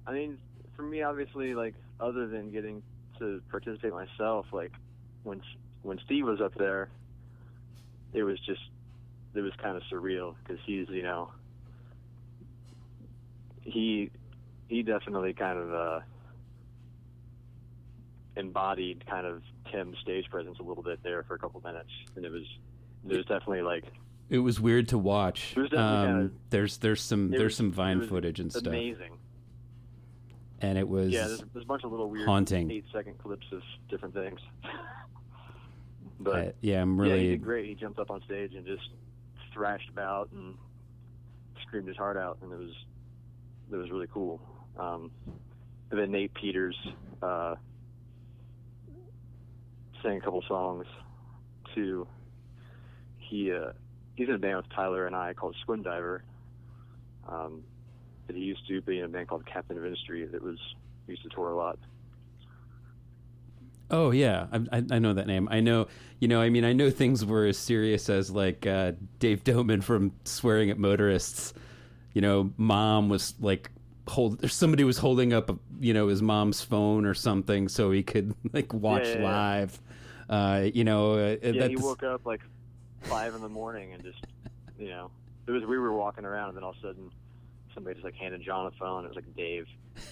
[0.06, 0.38] I mean,
[0.76, 2.82] for me, obviously, like other than getting
[3.20, 4.72] to participate myself, like
[5.24, 5.42] when
[5.84, 6.90] when Steve was up there,
[8.14, 8.62] it was just
[9.34, 11.32] it was kind of surreal because he's you know
[13.62, 14.10] he
[14.68, 16.00] he definitely kind of uh
[18.36, 22.26] embodied kind of Tim's stage presence a little bit there for a couple minutes, and
[22.26, 22.44] it was
[23.10, 23.84] it was definitely like
[24.30, 25.54] It was weird to watch.
[25.56, 28.68] It was definitely Um, kinda- there's there's some there's was- some Vine footage and stuff,
[28.68, 29.18] amazing.
[30.62, 32.70] and it was Yeah, there's, there's a bunch of little weird haunting.
[32.72, 34.40] eight second clips of different things.
[36.20, 37.66] but yeah, I'm yeah, he really did great.
[37.68, 38.90] He jumped up on stage and just
[39.54, 40.56] thrashed about and
[41.64, 42.74] screamed his heart out, and it was
[43.72, 44.42] it was really cool.
[44.78, 45.12] Um,
[45.92, 46.78] and then Nate Peters
[47.22, 47.56] uh,
[50.04, 50.86] sang a couple songs
[51.76, 52.08] too.
[53.18, 53.72] He uh,
[54.16, 56.24] he's in a band with Tyler and I called Swim Diver.
[57.28, 57.64] Um,
[58.26, 60.58] but he used to be in a band called Captain of Industry that was
[61.08, 61.80] used to tour a lot.
[63.90, 65.48] Oh yeah, I, I, I know that name.
[65.50, 65.88] I know,
[66.20, 69.82] you know, I mean, I know things were as serious as like uh, Dave Doughman
[69.82, 71.54] from swearing at motorists.
[72.14, 73.70] You know, mom was like
[74.08, 74.50] hold.
[74.50, 78.74] Somebody was holding up, you know, his mom's phone or something so he could like
[78.74, 79.24] watch Yeah, yeah, yeah.
[79.24, 79.82] live.
[80.30, 82.42] Uh, you know, uh, Yeah, that's, he woke up like
[83.04, 84.26] five in the morning and just,
[84.78, 85.10] you know,
[85.48, 87.10] it was we were walking around and then all of a sudden
[87.74, 89.06] somebody just like handed John a phone.
[89.06, 89.66] It was like Dave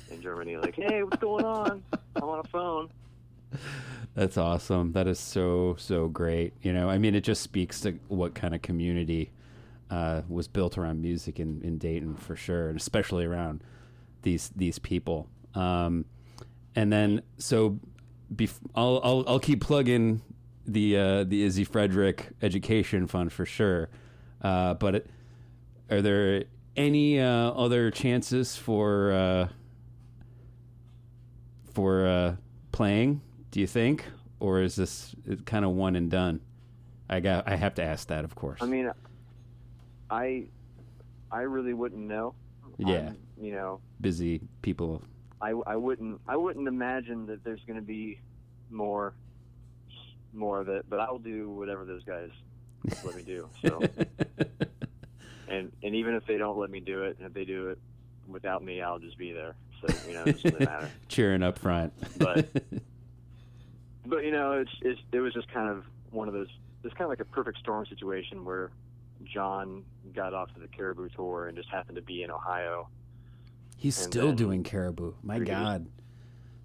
[0.10, 1.84] in Germany, like, hey, what's going on?
[2.16, 2.90] I'm on a phone.
[4.16, 4.94] That's awesome.
[4.94, 6.54] That is so so great.
[6.62, 9.32] You know, I mean, it just speaks to what kind of community
[9.90, 13.62] uh, was built around music in, in Dayton for sure, and especially around
[14.22, 15.28] these these people.
[15.54, 16.06] Um,
[16.76, 17.80] and then so,
[18.34, 20.22] bef- I'll, I'll I'll keep plugging
[20.66, 23.90] the uh, the Izzy Frederick Education Fund for sure.
[24.42, 25.10] Uh, but it,
[25.90, 26.46] are there
[26.76, 29.48] any uh, other chances for uh,
[31.74, 32.36] for uh,
[32.72, 33.22] playing?
[33.56, 34.04] Do you think,
[34.42, 36.42] or is this kind of one and done?
[37.10, 37.48] I got.
[37.48, 38.62] I have to ask that, of course.
[38.62, 38.92] I mean,
[40.10, 40.48] I,
[41.32, 42.36] I really wouldn't know.
[42.78, 43.12] Yeah.
[43.12, 45.02] I'm, you know, busy people.
[45.42, 48.20] I, I wouldn't I wouldn't imagine that there's going to be
[48.70, 49.14] more
[50.34, 52.32] more of it, but I'll do whatever those guys
[53.06, 53.48] let me do.
[53.62, 53.80] So
[55.48, 57.80] and and even if they don't let me do it, and if they do it
[58.28, 59.56] without me, I'll just be there.
[59.80, 60.92] So you know, it doesn't really matter.
[61.08, 61.94] Cheering up front.
[62.18, 62.50] But-
[64.06, 66.48] But you know, it's, it's it was just kind of one of those.
[66.84, 68.72] It's kind of like a perfect storm situation where
[69.24, 69.84] John
[70.14, 72.88] got off to the Caribou tour and just happened to be in Ohio.
[73.78, 75.14] He's And still doing Caribou.
[75.24, 75.88] My God,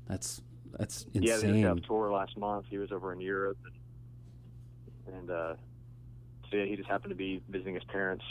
[0.07, 0.43] that's
[0.79, 2.67] that's Yeah, they tour last month.
[2.69, 3.59] He was over in Europe,
[5.07, 5.55] and, and uh,
[6.51, 8.25] so yeah, he just happened to be visiting his parents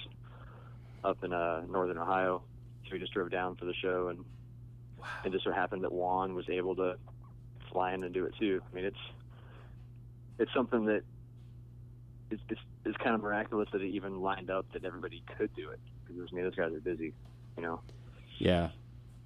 [1.04, 2.44] up in uh, northern Ohio.
[2.86, 4.24] So he just drove down for the show, and
[5.26, 6.96] it just so happened that Juan was able to
[7.72, 8.62] fly in and do it too.
[8.72, 8.98] I mean, it's
[10.38, 11.04] it's something that
[12.32, 12.42] it's
[12.86, 16.32] it's, kind of miraculous that it even lined up that everybody could do it because
[16.32, 17.14] mean those guys are busy,
[17.58, 17.82] you know.
[18.38, 18.70] Yeah,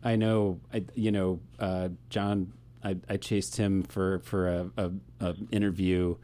[0.04, 0.60] I know.
[0.74, 2.54] I you know, uh, John.
[2.86, 4.91] I, I chased him for for a, a,
[5.22, 6.18] a interview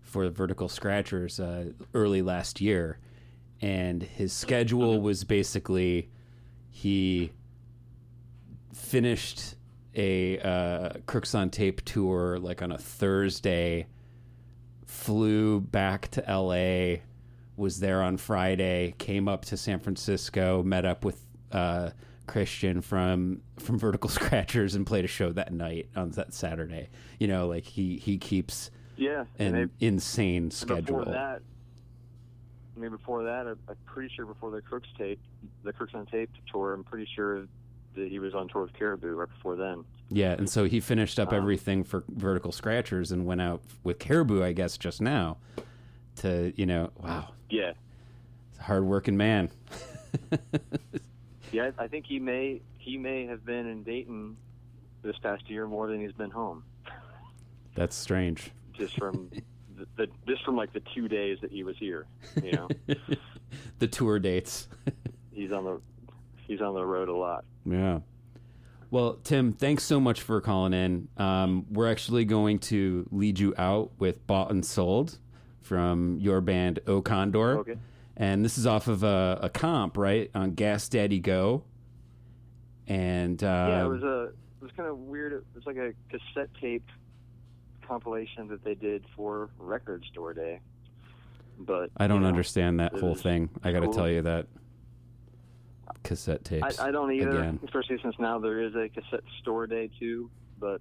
[0.00, 2.98] for the Vertical Scratchers uh, early last year,
[3.60, 6.08] and his schedule was basically
[6.70, 7.32] he
[8.72, 9.56] finished
[9.94, 13.86] a uh, Crooks on Tape tour like on a Thursday,
[14.86, 17.02] flew back to L.A.,
[17.56, 21.90] was there on Friday, came up to San Francisco, met up with uh,
[22.26, 26.88] Christian from from Vertical Scratchers and played a show that night on that Saturday.
[27.20, 30.98] You know, like he he keeps Yeah, an and they, insane schedule.
[30.98, 31.42] before that,
[32.76, 35.20] maybe before that, I- I'm pretty sure before the Crooks tape,
[35.62, 37.46] the Crooks on tape tour, I'm pretty sure
[37.94, 39.84] he was on tour with Caribou right before then.
[40.10, 43.98] Yeah, and so he finished up Um, everything for Vertical Scratchers and went out with
[43.98, 45.38] Caribou, I guess, just now.
[46.16, 47.72] To you know, wow, Yeah,
[48.50, 49.50] it's hard working man.
[51.52, 54.36] yeah, I think he may he may have been in Dayton
[55.02, 56.64] this past year more than he's been home,
[57.74, 58.50] That's strange.
[58.74, 59.30] just from
[59.76, 62.06] the, the just from like the two days that he was here.
[62.42, 62.68] You know,
[63.78, 64.68] the tour dates.
[65.32, 65.80] he's on the
[66.46, 67.44] he's on the road a lot.
[67.64, 68.00] Yeah.
[68.90, 71.08] Well, Tim, thanks so much for calling in.
[71.16, 75.18] Um, we're actually going to lead you out with Bought and Sold
[75.62, 77.58] from your band O Condor.
[77.58, 77.76] Okay.
[78.16, 80.30] And this is off of a, a comp, right?
[80.34, 81.64] On Gas Daddy Go.
[82.86, 85.32] And uh, yeah, it was a it was kind of weird.
[85.32, 86.86] It was like a cassette tape
[87.82, 90.60] compilation that they did for Record Store Day.
[91.58, 93.48] But I don't you know, understand that whole thing.
[93.62, 93.94] I got to cool.
[93.94, 94.46] tell you that.
[96.02, 96.78] Cassette tapes.
[96.78, 97.60] I, I don't either, Again.
[97.64, 100.30] especially since now there is a cassette store day too.
[100.58, 100.80] But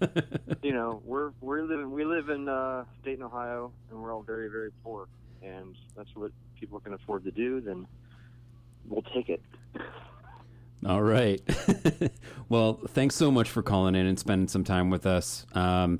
[0.62, 4.48] you know, we're we're living we live in uh, Dayton, Ohio, and we're all very
[4.48, 5.08] very poor,
[5.42, 7.60] and that's what people can afford to do.
[7.60, 7.86] Then
[8.88, 9.42] we'll take it.
[10.86, 11.40] All right.
[12.48, 15.44] well, thanks so much for calling in and spending some time with us.
[15.52, 15.98] Um,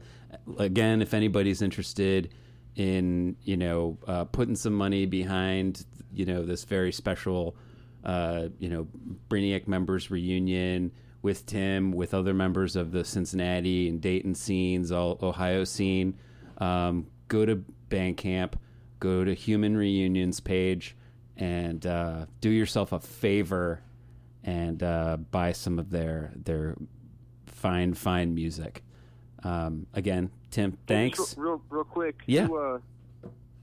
[0.56, 2.32] again, if anybody's interested
[2.76, 7.56] in, you know, uh, putting some money behind, you know, this very special,
[8.04, 8.86] uh, you know,
[9.28, 10.92] Brainiac members reunion
[11.22, 16.14] with Tim, with other members of the Cincinnati and Dayton scenes, all Ohio scene,
[16.58, 18.54] um, go to Bandcamp,
[19.00, 20.96] go to Human Reunions page,
[21.36, 23.82] and uh, do yourself a favor
[24.44, 26.76] and uh, buy some of their their
[27.46, 28.82] fine fine music.
[29.42, 31.36] Um, again, Tim, thanks.
[31.36, 32.20] Real, real, real quick.
[32.26, 32.46] Yeah.
[32.46, 32.78] Who, uh,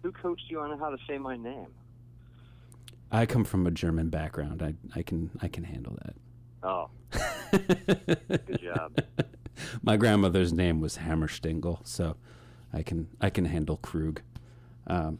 [0.03, 1.67] who coached you on how to say my name?
[3.11, 4.61] I come from a German background.
[4.61, 6.15] I, I can I can handle that.
[6.63, 6.89] Oh,
[7.51, 8.99] good job.
[9.81, 12.17] My grandmother's name was Hammerstingle, so
[12.73, 14.21] I can I can handle Krug.
[14.87, 15.19] Um,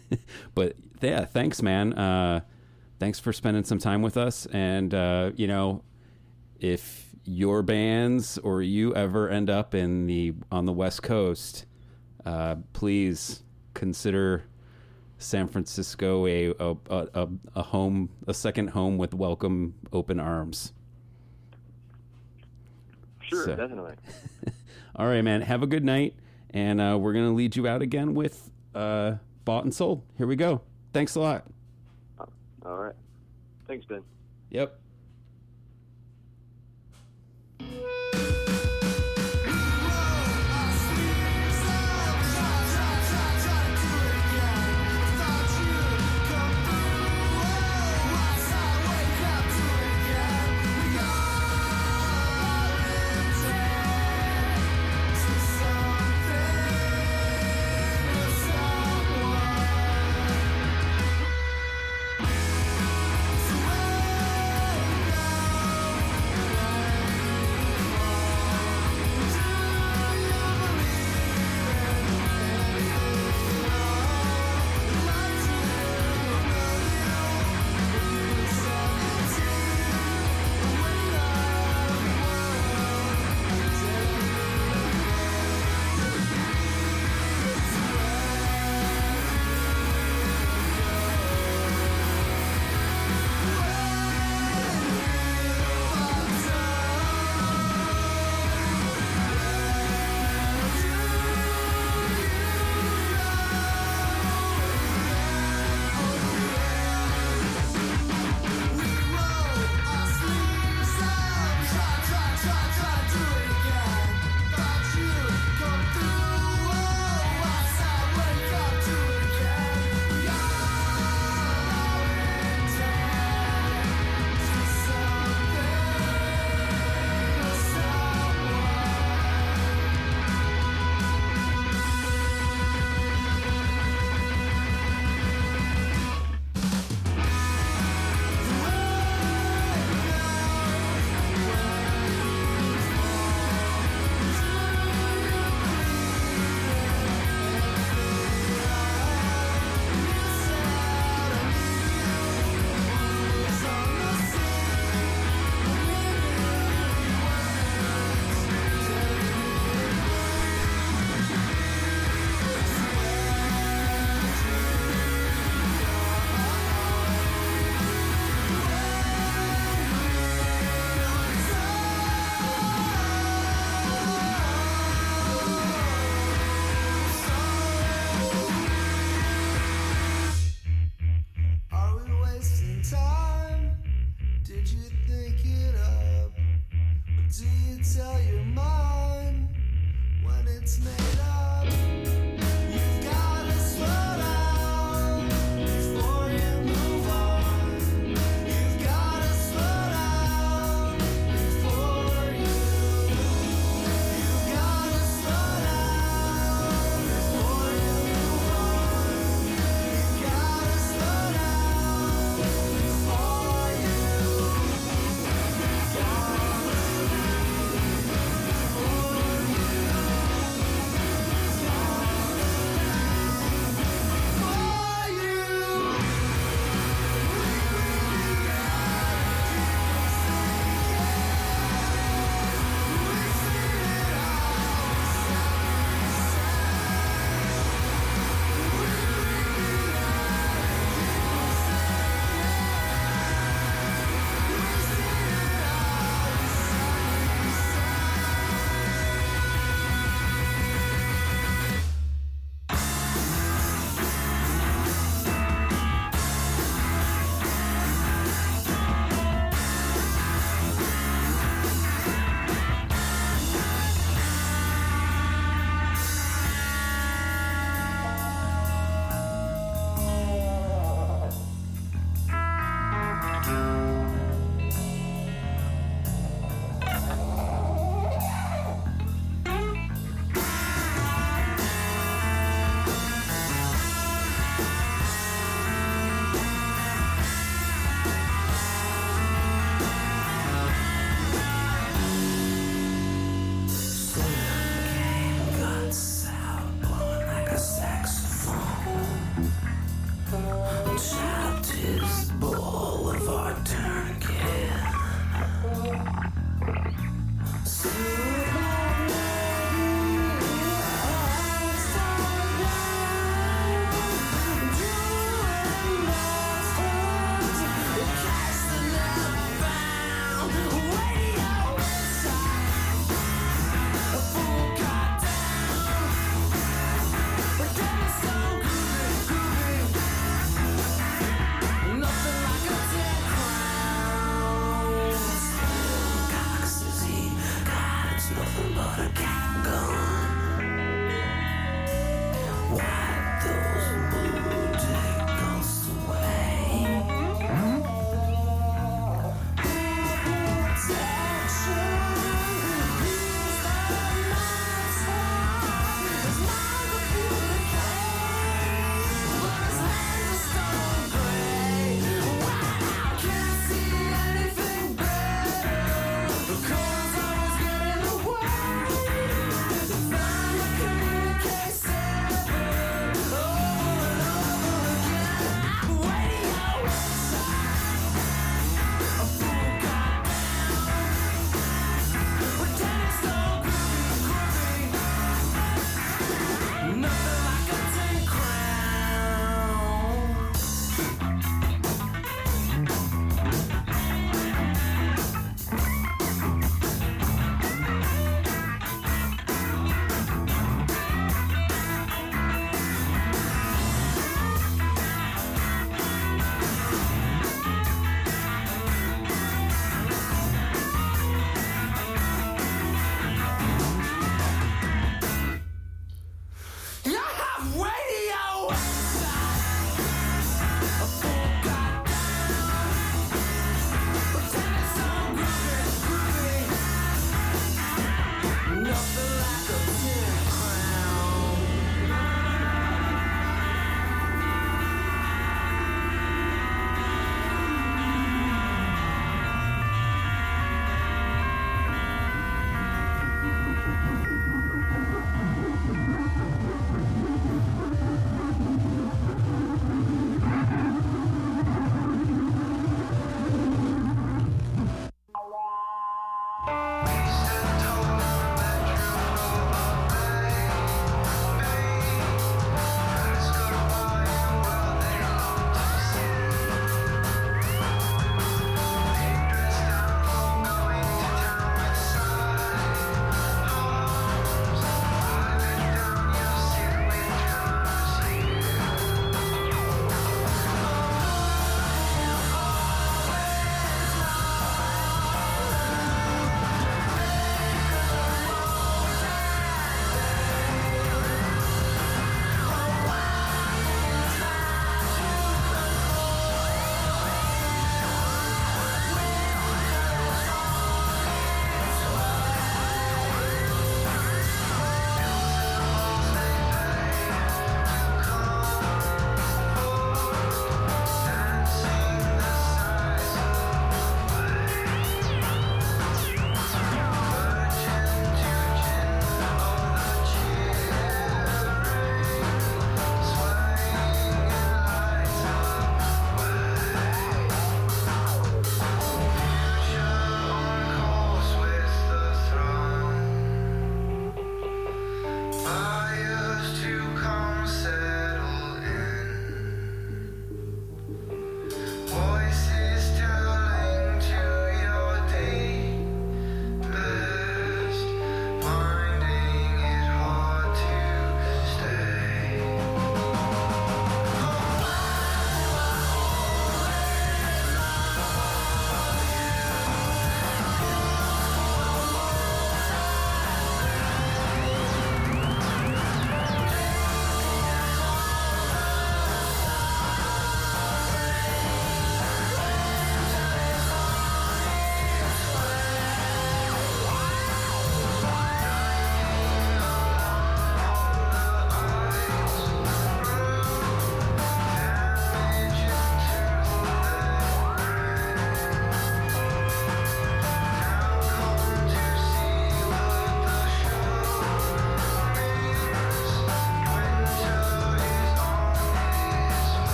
[0.54, 1.92] but yeah, thanks, man.
[1.94, 2.40] Uh,
[2.98, 4.46] thanks for spending some time with us.
[4.52, 5.82] And uh, you know,
[6.58, 11.66] if your bands or you ever end up in the on the West Coast,
[12.26, 13.42] uh, please
[13.74, 14.44] consider
[15.20, 20.72] San Francisco a a, a a home, a second home with welcome open arms.
[23.20, 23.94] Sure, So- definitely.
[24.96, 25.42] All right, man.
[25.42, 26.14] Have a good night,
[26.50, 29.14] and uh, we're gonna lead you out again with uh,
[29.44, 30.02] bought and sold.
[30.18, 30.62] Here we go.
[30.92, 31.46] Thanks a lot.
[32.64, 32.94] All right.
[33.68, 34.02] Thanks, Ben.
[34.50, 34.78] Yep.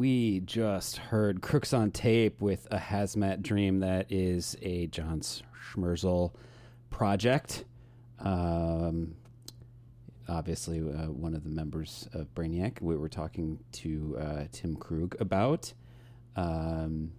[0.00, 6.32] We just heard Crooks on Tape with a Hazmat Dream that is a John Schmersal
[6.88, 7.66] project.
[8.18, 9.14] Um,
[10.26, 15.20] obviously, uh, one of the members of Brainiac, we were talking to uh, Tim Krug
[15.20, 15.74] about.
[16.34, 17.12] Um,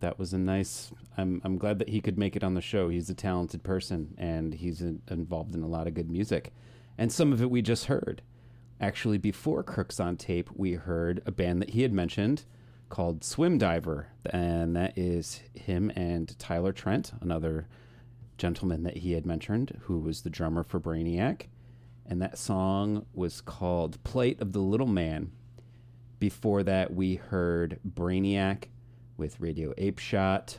[0.00, 0.90] that was a nice.
[1.18, 2.88] I'm I'm glad that he could make it on the show.
[2.88, 6.54] He's a talented person, and he's in, involved in a lot of good music,
[6.96, 8.22] and some of it we just heard.
[8.80, 12.44] Actually, before Crooks on Tape, we heard a band that he had mentioned
[12.88, 17.68] called Swim Diver, and that is him and Tyler Trent, another
[18.36, 21.46] gentleman that he had mentioned, who was the drummer for Brainiac,
[22.04, 25.32] and that song was called "Plight of the Little Man."
[26.18, 28.64] Before that, we heard Brainiac
[29.16, 30.58] with Radio Ape Shot,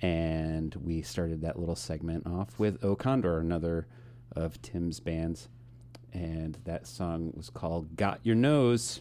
[0.00, 3.86] and we started that little segment off with O Condor, another
[4.32, 5.48] of Tim's bands,
[6.12, 9.00] and that song was called "Got Your Nose."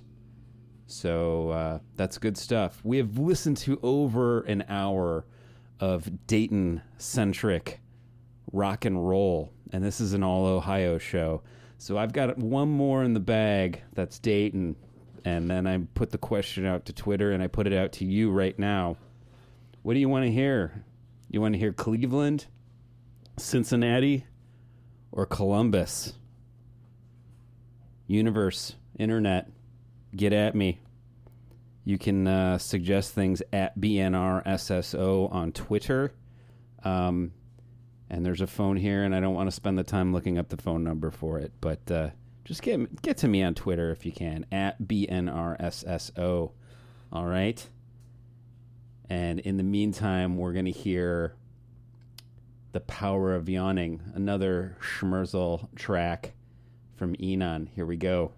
[0.87, 2.79] So uh, that's good stuff.
[2.83, 5.25] We have listened to over an hour
[5.79, 7.81] of Dayton centric
[8.53, 11.41] rock and roll, and this is an all Ohio show.
[11.77, 14.75] So I've got one more in the bag that's Dayton,
[15.25, 18.05] and then I put the question out to Twitter and I put it out to
[18.05, 18.97] you right now.
[19.83, 20.85] What do you want to hear?
[21.29, 22.47] You want to hear Cleveland,
[23.37, 24.25] Cincinnati,
[25.11, 26.13] or Columbus?
[28.07, 29.49] Universe, internet,
[30.15, 30.79] get at me.
[31.83, 36.13] You can uh, suggest things at BNRSSO on Twitter.
[36.83, 37.31] Um,
[38.09, 40.49] and there's a phone here, and I don't want to spend the time looking up
[40.49, 42.09] the phone number for it, but uh,
[42.45, 46.51] just get get to me on Twitter if you can at BNRSSO.
[47.11, 47.67] All right.
[49.09, 51.35] And in the meantime, we're going to hear
[52.73, 56.33] The Power of Yawning, another Schmersal track
[56.97, 57.69] from Enon.
[57.75, 58.31] Here we go.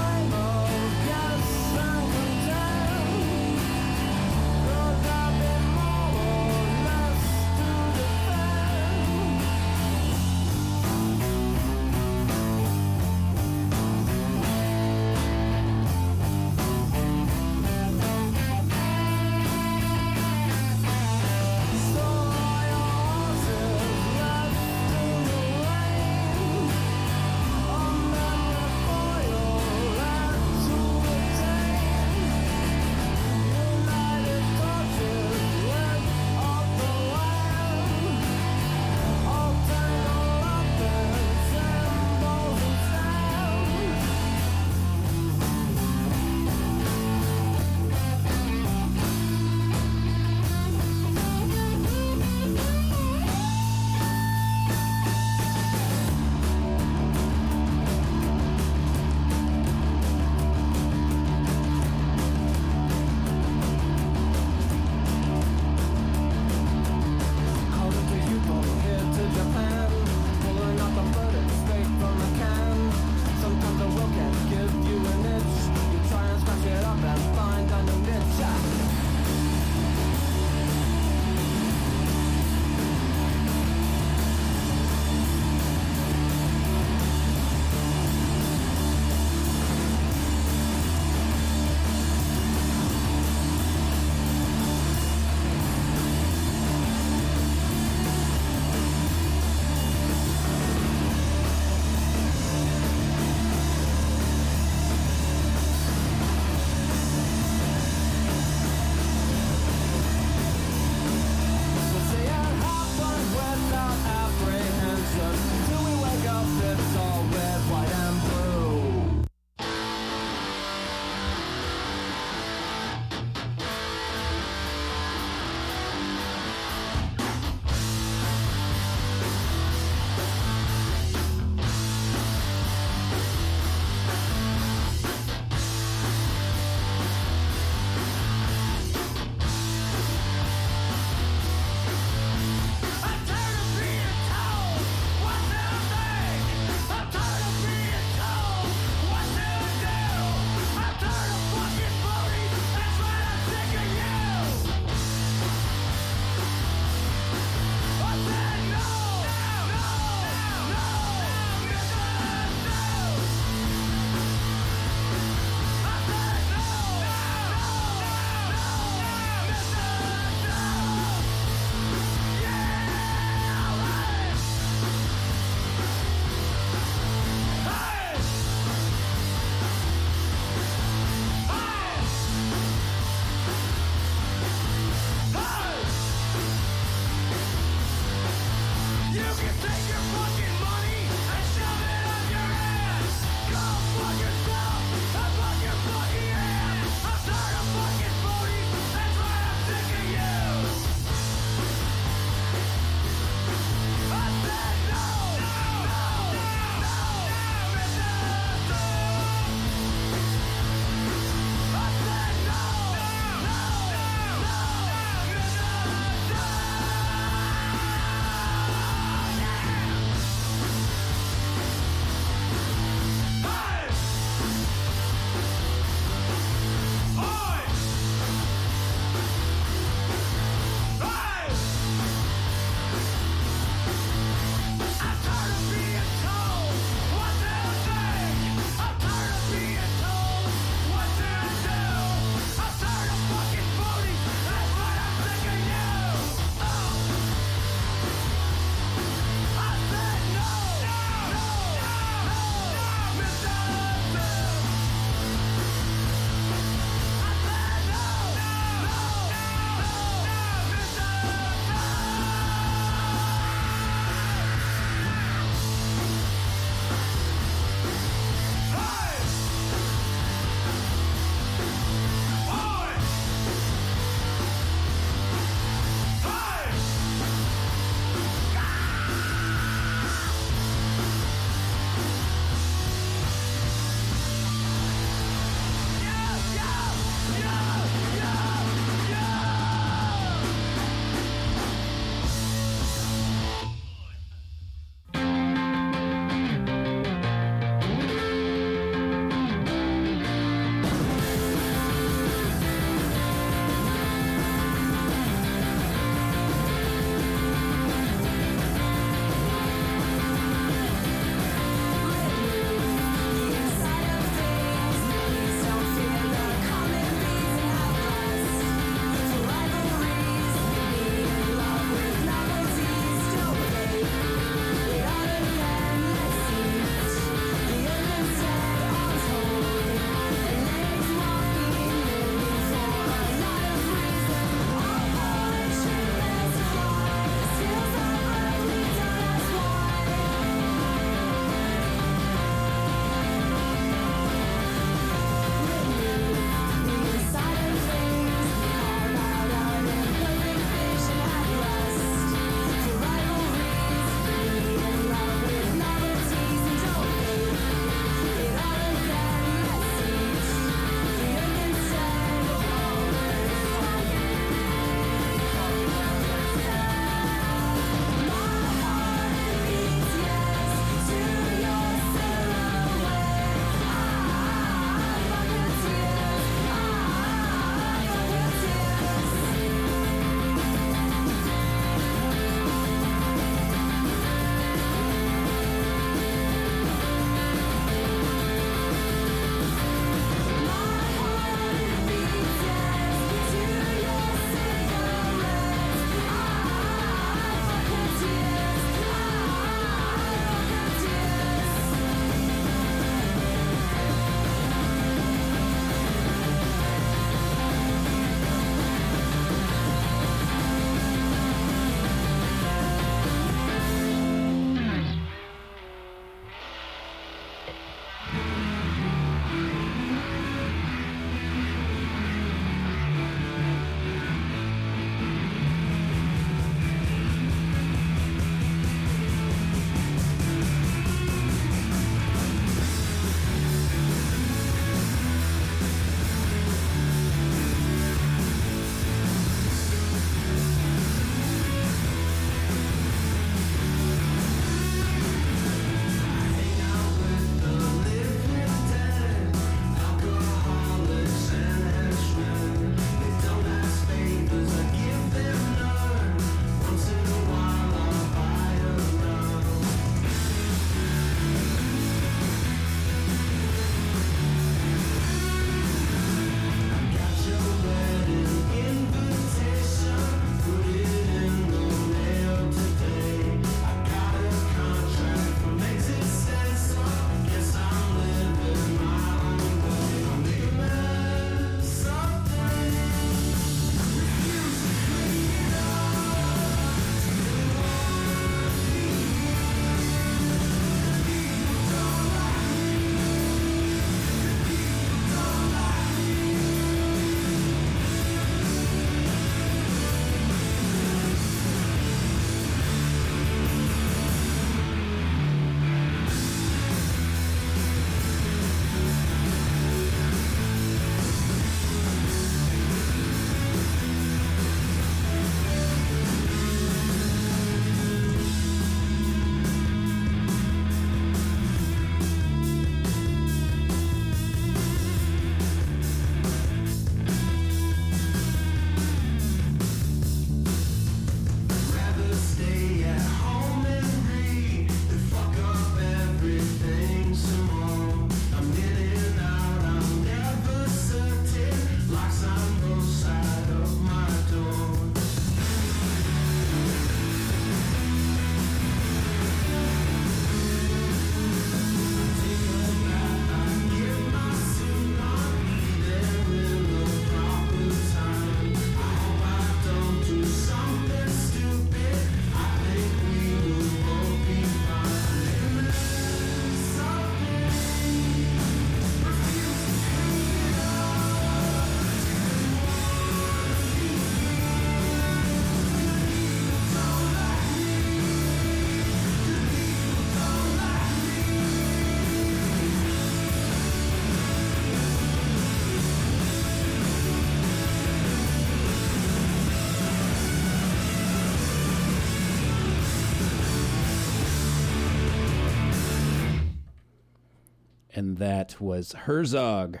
[598.18, 600.00] And that was Herzog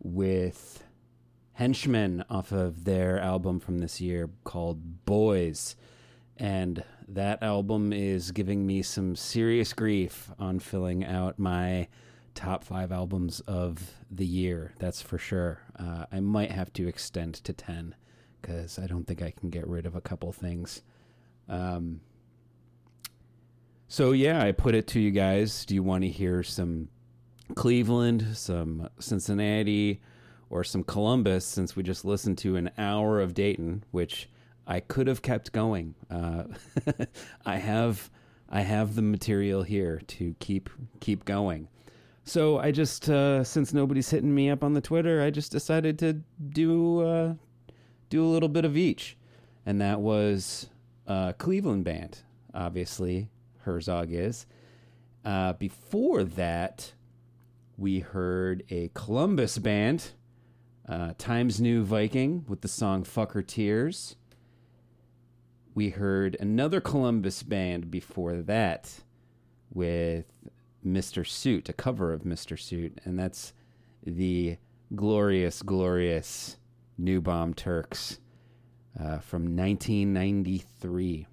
[0.00, 0.84] with
[1.54, 5.74] Henchmen off of their album from this year called Boys.
[6.36, 11.88] And that album is giving me some serious grief on filling out my
[12.36, 14.72] top five albums of the year.
[14.78, 15.62] That's for sure.
[15.76, 17.96] Uh, I might have to extend to 10
[18.40, 20.82] because I don't think I can get rid of a couple things.
[21.48, 22.02] Um,
[23.88, 25.64] so, yeah, I put it to you guys.
[25.64, 26.88] Do you want to hear some
[27.54, 30.00] Cleveland, some Cincinnati,
[30.50, 34.28] or some Columbus since we just listened to an hour of Dayton, which
[34.66, 35.94] I could have kept going.
[36.10, 36.44] Uh,
[37.46, 38.10] I have
[38.48, 40.70] I have the material here to keep
[41.00, 41.68] keep going.
[42.24, 45.98] So I just uh, since nobody's hitting me up on the Twitter, I just decided
[46.00, 47.34] to do uh,
[48.08, 49.16] do a little bit of each,
[49.64, 50.68] and that was
[51.06, 52.18] uh, Cleveland band.
[52.54, 53.28] Obviously,
[53.58, 54.46] Herzog is.
[55.24, 56.92] Uh, before that,
[57.76, 60.12] we heard a Columbus band,
[60.88, 64.16] uh, Times New Viking, with the song Fucker Tears."
[65.74, 69.02] We heard another Columbus band before that
[69.70, 70.24] with
[70.84, 71.26] Mr.
[71.26, 72.58] Suit, a cover of Mr.
[72.58, 73.52] Suit, and that's
[74.02, 74.56] the
[74.94, 76.56] glorious, glorious
[76.96, 78.20] New Bomb Turks
[78.98, 81.26] uh, from 1993.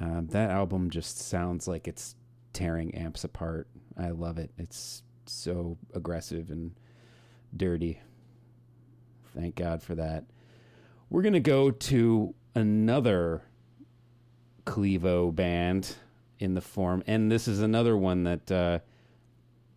[0.00, 2.16] Um, that album just sounds like it's
[2.52, 3.68] tearing amps apart.
[3.96, 4.50] I love it.
[4.58, 6.72] It's so aggressive and
[7.56, 8.00] dirty.
[9.34, 10.24] Thank God for that.
[11.08, 13.42] We're going to go to another
[14.64, 15.96] Clevo band
[16.38, 18.78] in the form, and this is another one that uh,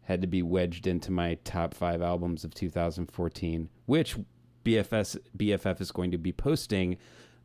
[0.03, 4.17] had to be wedged into my top five albums of 2014, which
[4.63, 6.97] BFS BFF is going to be posting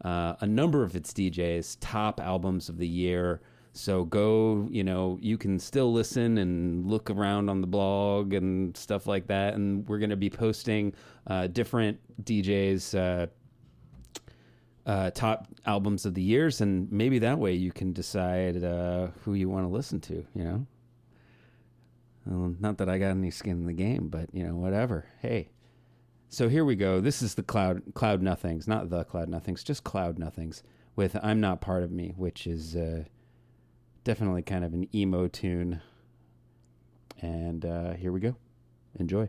[0.04, 3.40] uh, a number of its DJs top albums of the year.
[3.78, 8.76] So go, you know, you can still listen and look around on the blog and
[8.76, 9.54] stuff like that.
[9.54, 10.94] And we're going to be posting
[11.28, 12.98] uh, different DJs.
[12.98, 13.26] Uh,
[14.84, 19.34] uh, top albums of the years, and maybe that way you can decide uh, who
[19.34, 20.26] you want to listen to.
[20.34, 20.66] You know,
[22.24, 25.04] well, not that I got any skin in the game, but you know, whatever.
[25.20, 25.50] Hey,
[26.30, 27.02] so here we go.
[27.02, 30.62] This is the cloud cloud nothings, not the cloud nothings, just cloud nothings
[30.96, 33.04] with "I'm Not Part of Me," which is uh,
[34.08, 35.82] definitely kind of an emo tune.
[37.20, 38.36] And uh, here we go.
[38.98, 39.28] Enjoy.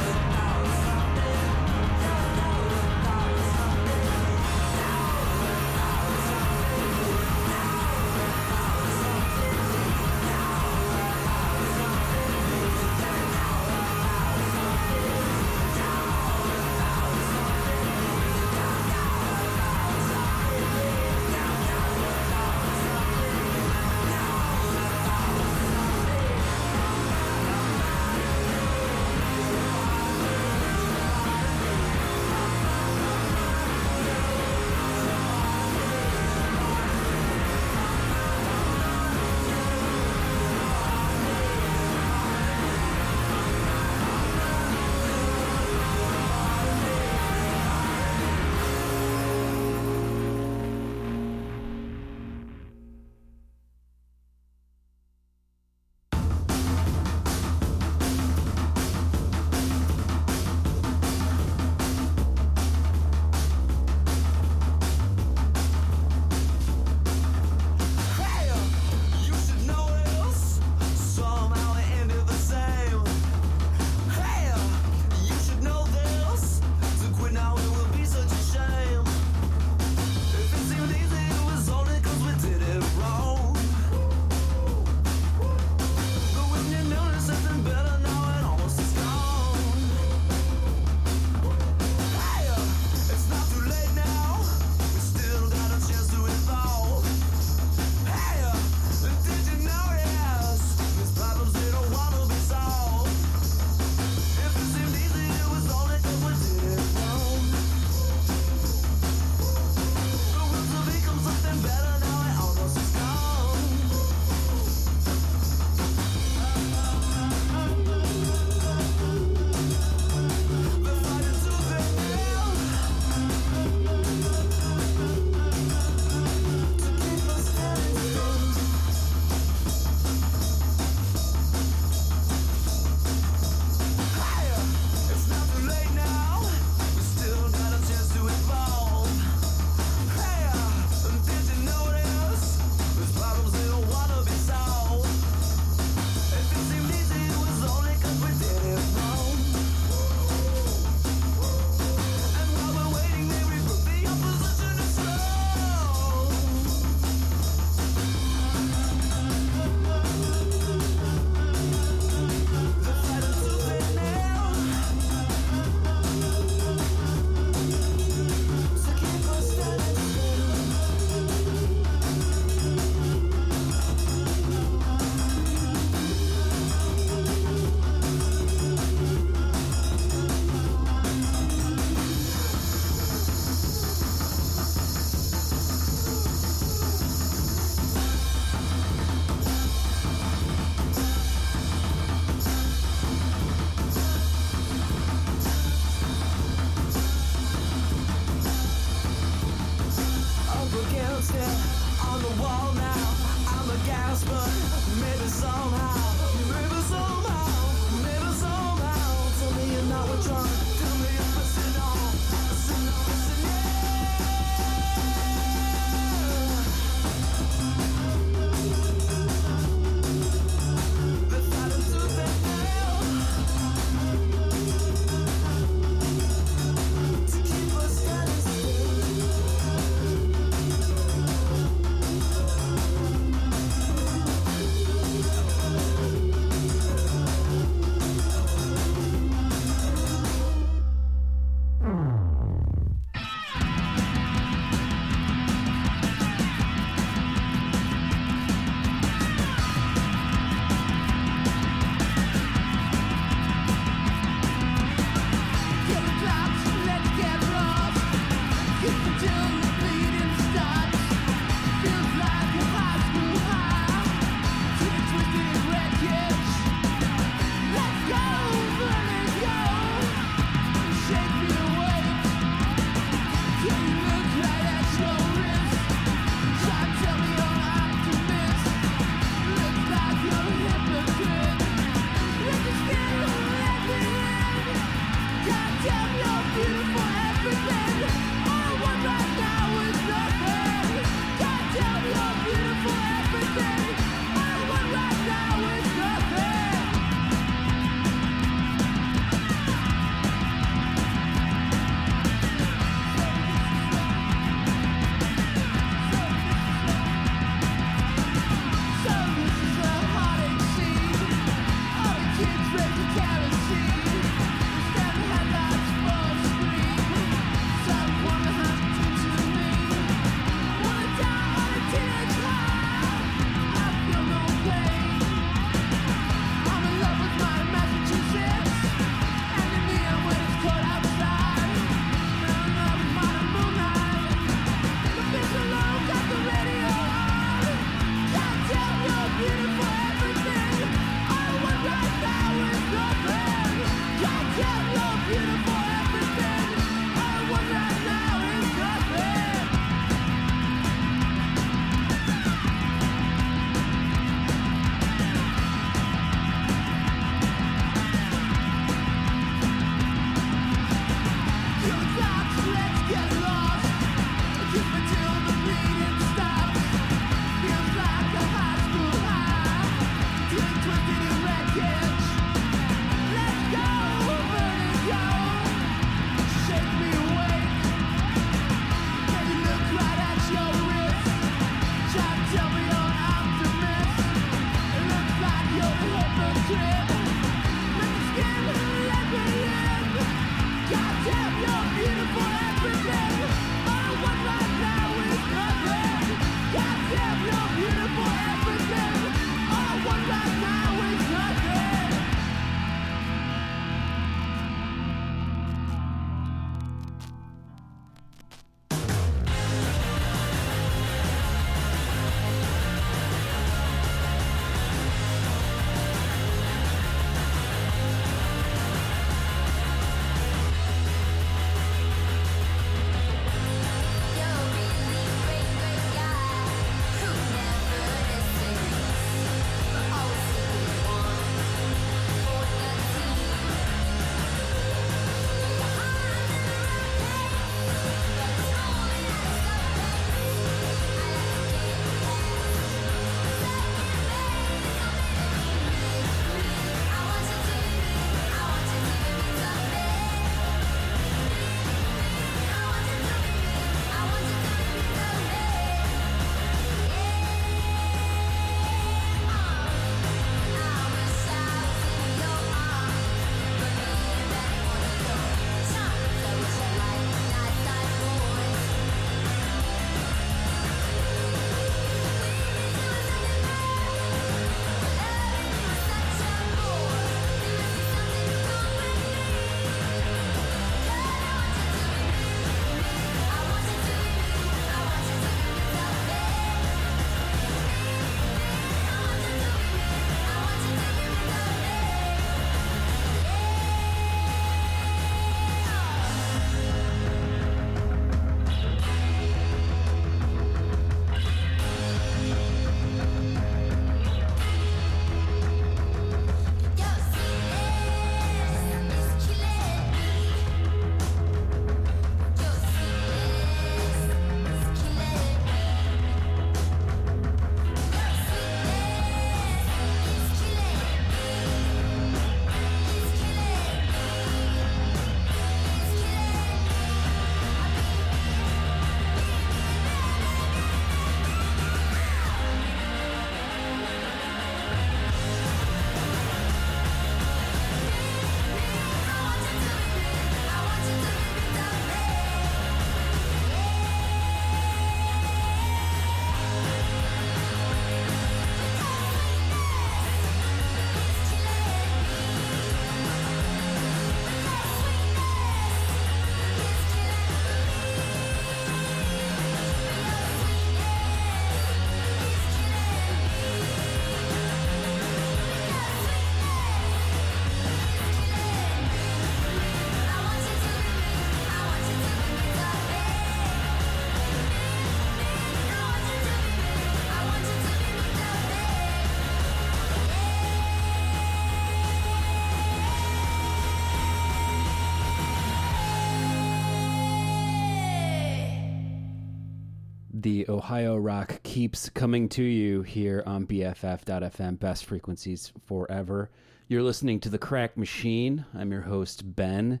[590.68, 596.50] Ohio Rock keeps coming to you here on BFF.FM, best frequencies forever.
[596.88, 598.64] You're listening to The Cracked Machine.
[598.74, 600.00] I'm your host, Ben,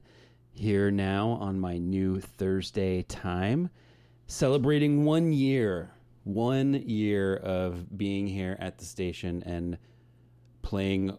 [0.50, 3.70] here now on my new Thursday time,
[4.26, 5.92] celebrating one year,
[6.24, 9.78] one year of being here at the station and
[10.62, 11.16] playing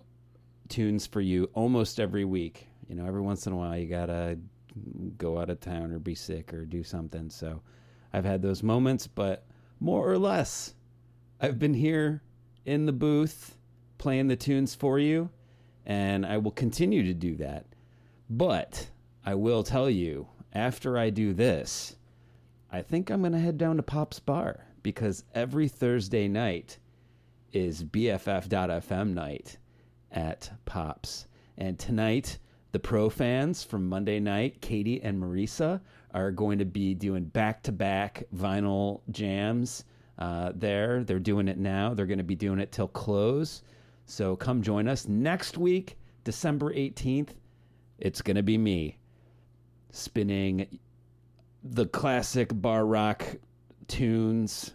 [0.68, 2.68] tunes for you almost every week.
[2.88, 4.38] You know, every once in a while you gotta
[5.18, 7.30] go out of town or be sick or do something.
[7.30, 7.62] So
[8.14, 9.46] I've had those moments, but
[9.80, 10.74] more or less,
[11.40, 12.22] I've been here
[12.66, 13.58] in the booth
[13.98, 15.30] playing the tunes for you,
[15.86, 17.66] and I will continue to do that.
[18.30, 18.90] But
[19.26, 21.96] I will tell you, after I do this,
[22.72, 26.78] I think I'm going to head down to Pop's Bar because every Thursday night
[27.52, 29.58] is BFF.FM night
[30.12, 31.28] at Pops.
[31.58, 32.38] And tonight,
[32.72, 35.82] the pro fans from Monday night, Katie and Marisa,
[36.14, 39.84] are going to be doing back to back vinyl jams
[40.20, 41.04] uh, there.
[41.04, 41.94] They're doing it now.
[41.94, 43.64] They're going to be doing it till close.
[44.06, 47.30] So come join us next week, December 18th.
[47.98, 48.98] It's going to be me
[49.92, 50.80] spinning
[51.64, 53.24] the classic bar rock
[53.88, 54.74] tunes,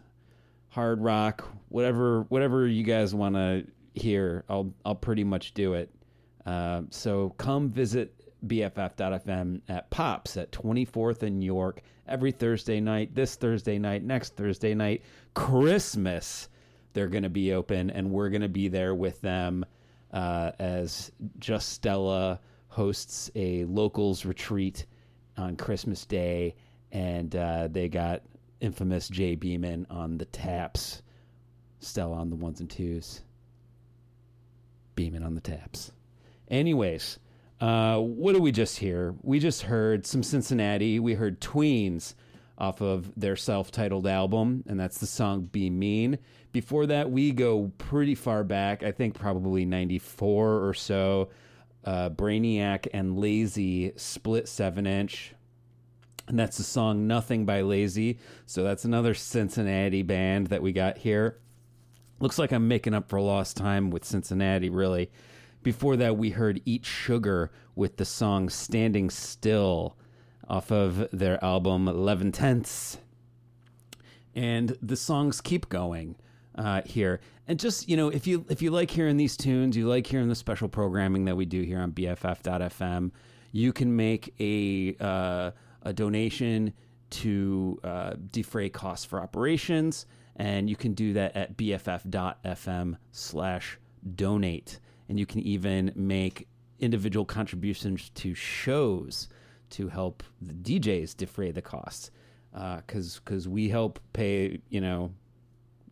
[0.69, 4.45] hard rock, whatever whatever you guys want to hear.
[4.49, 5.91] I'll I'll pretty much do it.
[6.45, 8.15] Uh, so come visit
[8.47, 13.15] BFF.FM at Pops at 24th and York every Thursday night.
[13.15, 15.03] This Thursday night, next Thursday night,
[15.35, 16.49] Christmas.
[16.93, 19.67] They're going to be open, and we're going to be there with them
[20.13, 24.87] uh, as Just Stella hosts a locals retreat
[25.37, 26.55] on Christmas Day,
[26.93, 28.23] and uh, they got
[28.61, 31.03] infamous Jay Beeman on the taps,
[31.81, 33.23] Stella on the ones and twos,
[34.95, 35.93] Beeman on the taps.
[36.49, 37.19] Anyways,
[37.61, 39.15] uh, what did we just hear?
[39.23, 41.01] We just heard some Cincinnati.
[41.01, 42.15] We heard Tweens
[42.59, 46.19] off of their self-titled album, and that's the song "Be Mean."
[46.53, 48.83] Before that, we go pretty far back.
[48.83, 51.31] I think probably '94 or so.
[51.85, 55.35] Uh, Brainiac and Lazy split seven-inch,
[56.29, 58.19] and that's the song "Nothing" by Lazy.
[58.45, 61.39] So that's another Cincinnati band that we got here.
[62.21, 65.11] Looks like I'm making up for lost time with Cincinnati, really.
[65.67, 69.97] Before that, we heard Eat Sugar with the song Standing Still
[70.47, 72.99] off of their album 11 Tenths.
[74.33, 76.15] And the songs keep going
[76.55, 77.19] uh, here.
[77.49, 80.29] And just, you know, if you if you like hearing these tunes, you like hearing
[80.29, 83.11] the special programming that we do here on BFF.FM,
[83.51, 85.51] you can make a, uh,
[85.83, 86.75] a donation
[87.11, 90.07] to uh, defray costs for operations.
[90.37, 93.79] And you can do that at bff.fm slash
[94.15, 94.79] donate
[95.09, 99.29] and you can even make individual contributions to shows
[99.71, 102.11] to help the DJs defray the costs.
[102.53, 105.13] Because uh, because we help pay you know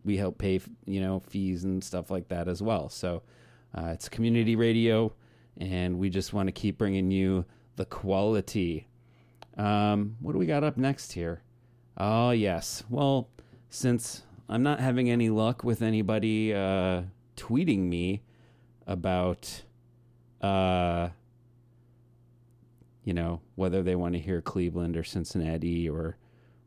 [0.04, 2.88] we help pay you know fees and stuff like that as well.
[2.88, 3.22] So
[3.76, 5.12] uh, it's community radio
[5.58, 7.44] and we just want to keep bringing you
[7.76, 8.88] the quality.
[9.56, 11.42] Um, what do we got up next here?
[11.96, 12.82] Oh yes.
[12.88, 13.28] Well
[13.74, 17.02] since i'm not having any luck with anybody uh,
[17.36, 18.22] tweeting me
[18.86, 19.62] about
[20.40, 21.08] uh
[23.04, 26.16] you know whether they want to hear Cleveland or Cincinnati or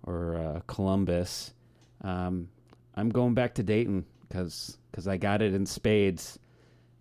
[0.04, 1.54] or uh, Columbus.
[2.02, 2.50] Um,
[2.96, 6.40] I'm going back to Dayton because because I got it in spades,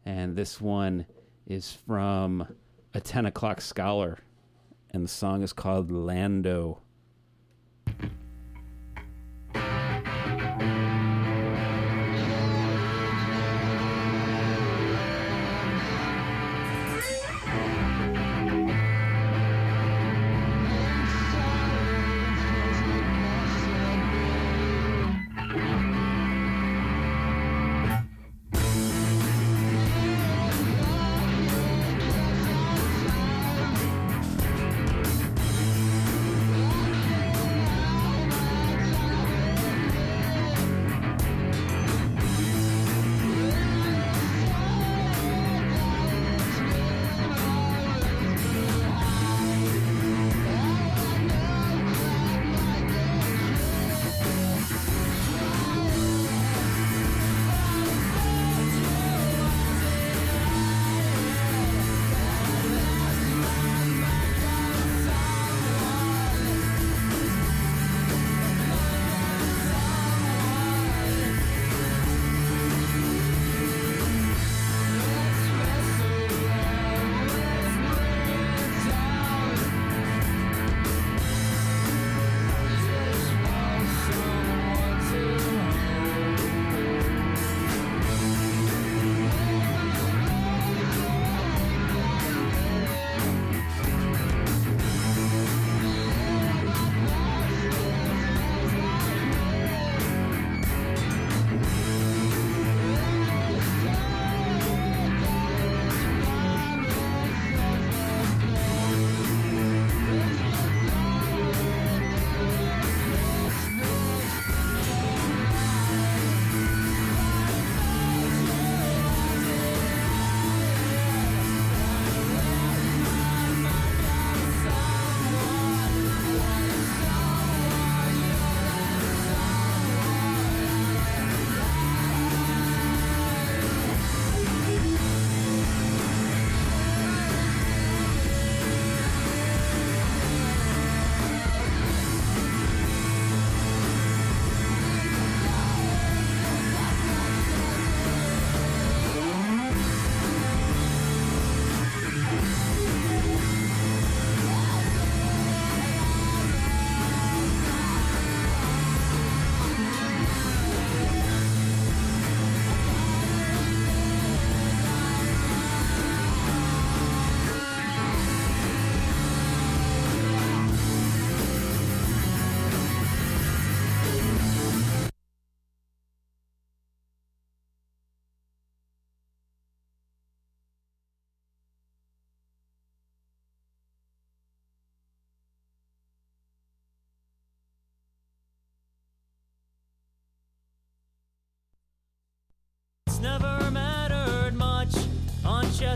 [0.05, 1.07] and this one
[1.47, 2.47] is from
[2.95, 4.19] a ten o'clock scholar,
[4.91, 6.81] and the song is called Lando.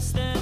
[0.00, 0.39] And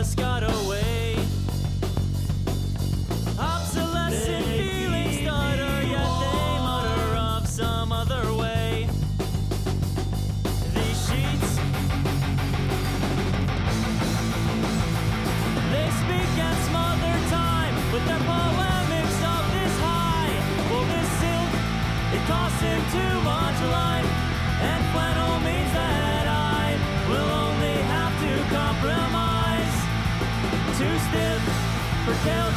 [0.00, 0.39] They just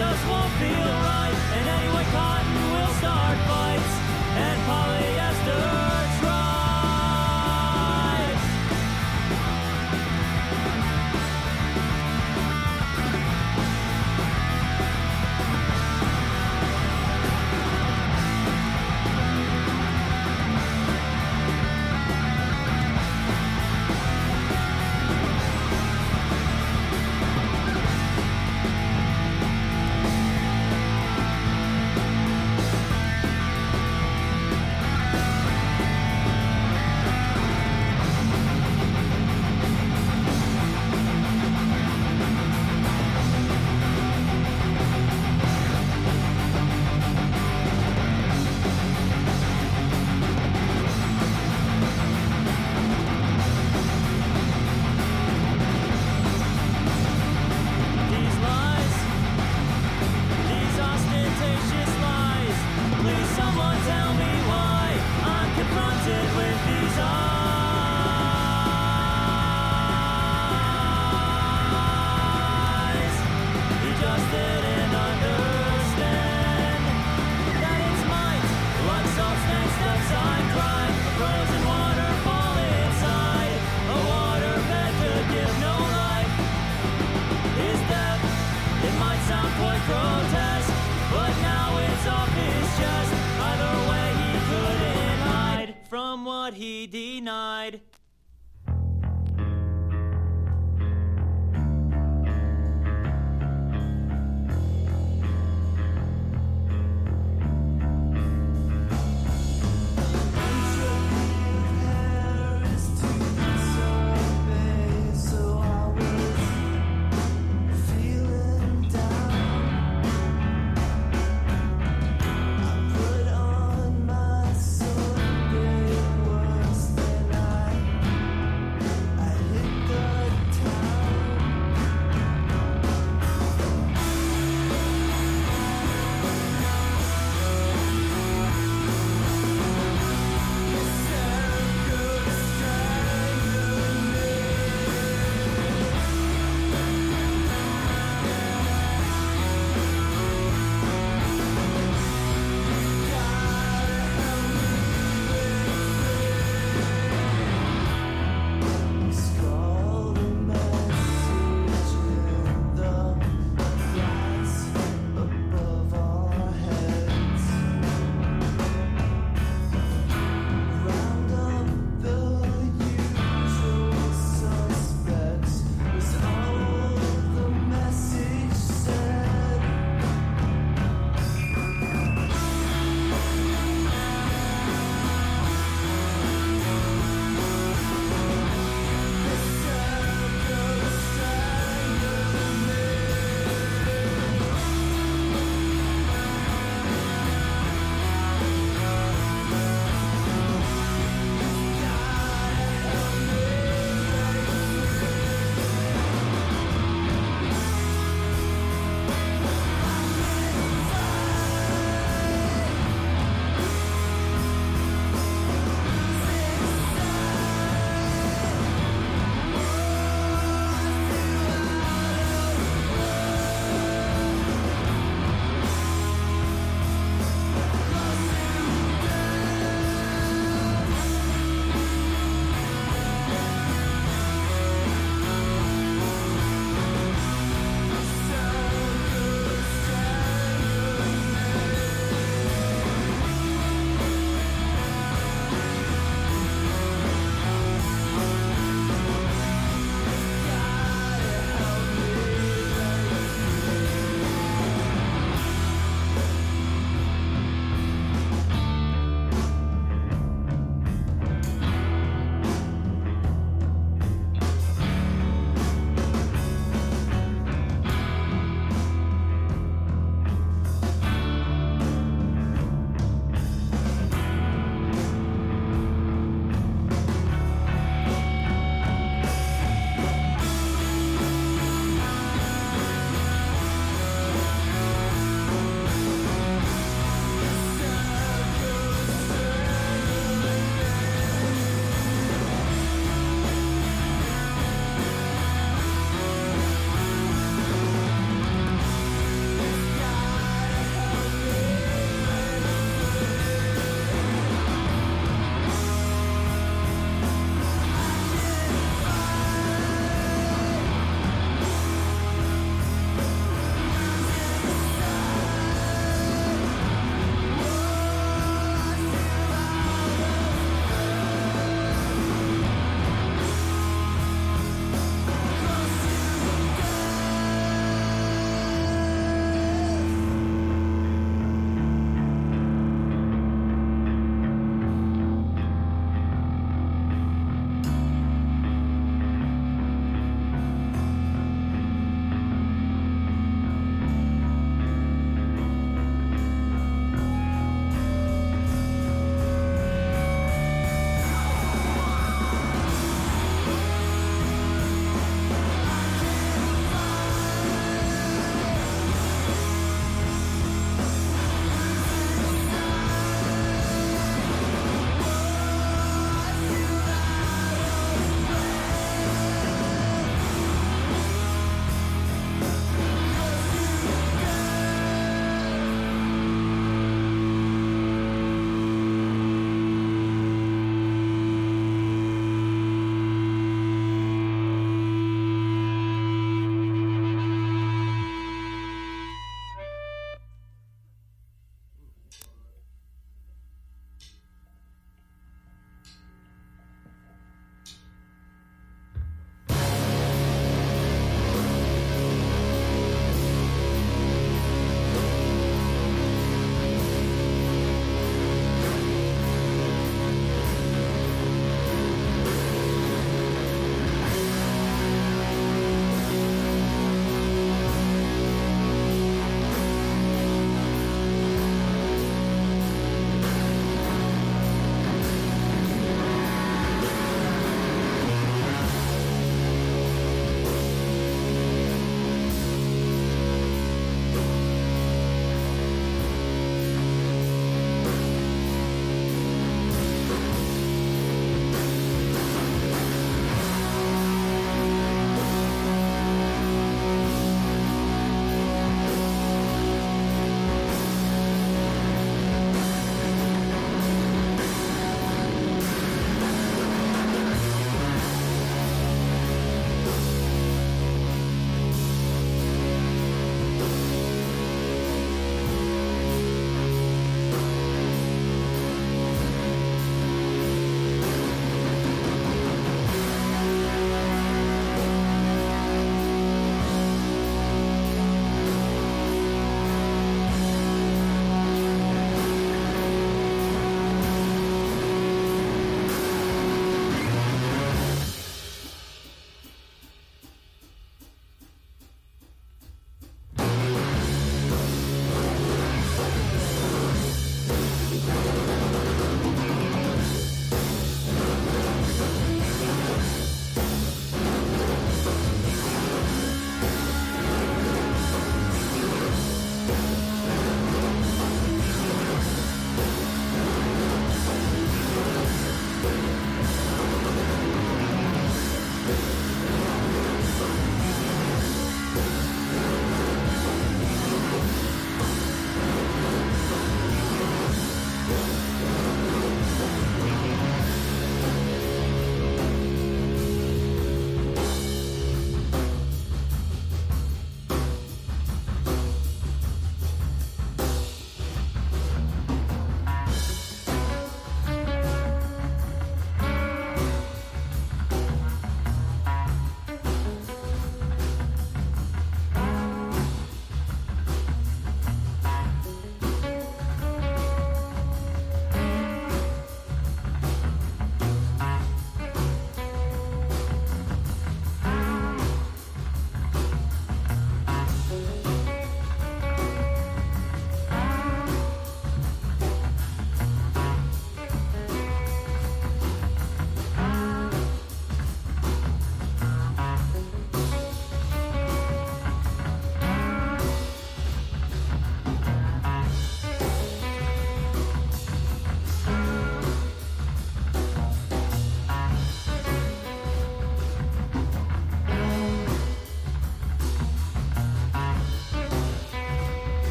[0.00, 0.49] just won't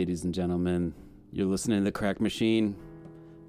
[0.00, 0.94] Ladies and gentlemen,
[1.30, 2.74] you're listening to The Cracked Machine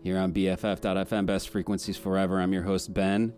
[0.03, 2.41] here on BFF.FM, Best Frequencies Forever.
[2.41, 3.33] I'm your host, Ben.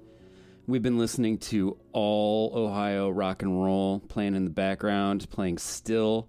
[0.65, 6.27] We've been listening to all Ohio rock and roll playing in the background, playing still.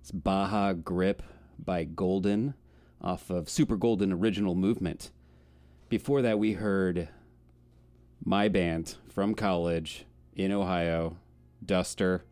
[0.00, 1.22] It's Baja Grip
[1.58, 2.54] by Golden
[2.98, 5.10] off of Super Golden Original Movement.
[5.90, 7.10] Before that, we heard
[8.24, 11.18] my band from college in Ohio,
[11.62, 12.24] Duster,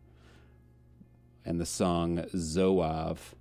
[1.45, 3.35] and the song Zoav.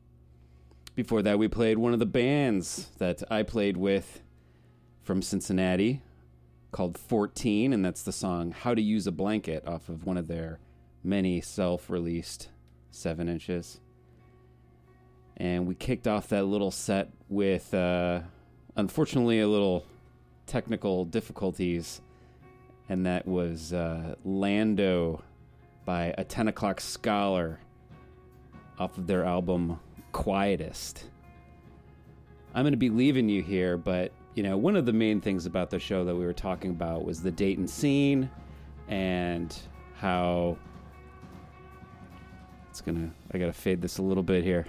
[1.00, 4.20] Before that, we played one of the bands that I played with
[5.02, 6.02] from Cincinnati
[6.72, 10.28] called 14, and that's the song How to Use a Blanket off of one of
[10.28, 10.58] their
[11.02, 12.50] many self released
[12.90, 13.80] 7 inches.
[15.38, 18.20] And we kicked off that little set with, uh,
[18.76, 19.86] unfortunately, a little
[20.46, 22.02] technical difficulties,
[22.90, 25.24] and that was uh, Lando
[25.86, 27.58] by a 10 o'clock scholar
[28.78, 29.80] off of their album
[30.12, 31.04] Quietest.
[32.54, 35.46] I'm going to be leaving you here, but you know, one of the main things
[35.46, 38.30] about the show that we were talking about was the Dayton scene
[38.88, 39.56] and
[39.96, 40.56] how
[42.70, 43.10] it's gonna.
[43.32, 44.66] I gotta fade this a little bit here.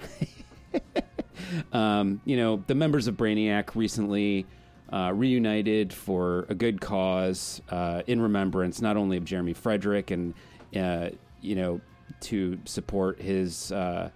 [1.74, 4.46] um, you know, the members of Brainiac recently
[4.92, 10.34] uh, reunited for a good cause uh, in remembrance not only of Jeremy Frederick and
[10.76, 11.10] uh,
[11.42, 11.80] you know
[12.22, 14.10] to support his uh,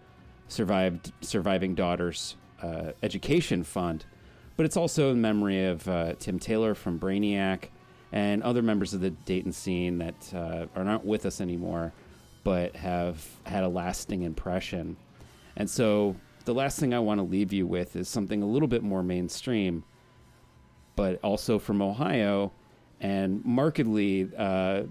[0.48, 4.06] survived surviving daughter's uh, education fund,
[4.58, 7.70] but it's also in memory of uh, Tim Taylor from Brainiac
[8.12, 11.94] and other members of the Dayton scene that uh, are not with us anymore,
[12.44, 14.96] but have had a lasting impression.
[15.58, 16.16] And so,
[16.46, 19.02] the last thing I want to leave you with is something a little bit more
[19.02, 19.84] mainstream,
[20.96, 22.52] but also from Ohio,
[23.02, 24.84] and markedly, uh,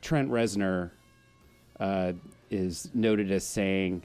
[0.00, 0.90] Trent Reznor
[1.78, 2.12] uh,
[2.50, 4.02] is noted as saying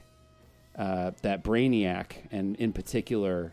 [0.78, 3.52] uh, that Brainiac, and in particular,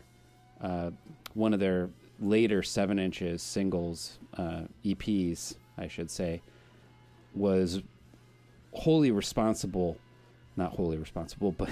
[0.60, 0.90] uh,
[1.34, 1.90] one of their
[2.20, 6.42] later seven inches singles, uh, EPs, I should say,
[7.34, 7.82] was
[8.72, 9.96] wholly responsible.
[10.56, 11.70] Not wholly responsible, but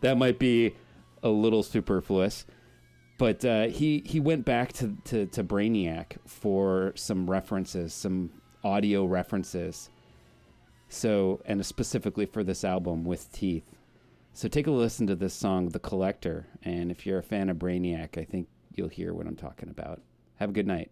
[0.00, 0.74] that might be
[1.22, 2.44] a little superfluous.
[3.18, 8.30] But uh, he he went back to, to, to Brainiac for some references, some
[8.62, 9.88] audio references.
[10.88, 13.64] So, and specifically for this album with Teeth.
[14.32, 16.46] So take a listen to this song, The Collector.
[16.62, 20.00] And if you're a fan of Brainiac, I think you'll hear what I'm talking about.
[20.36, 20.90] Have a good night.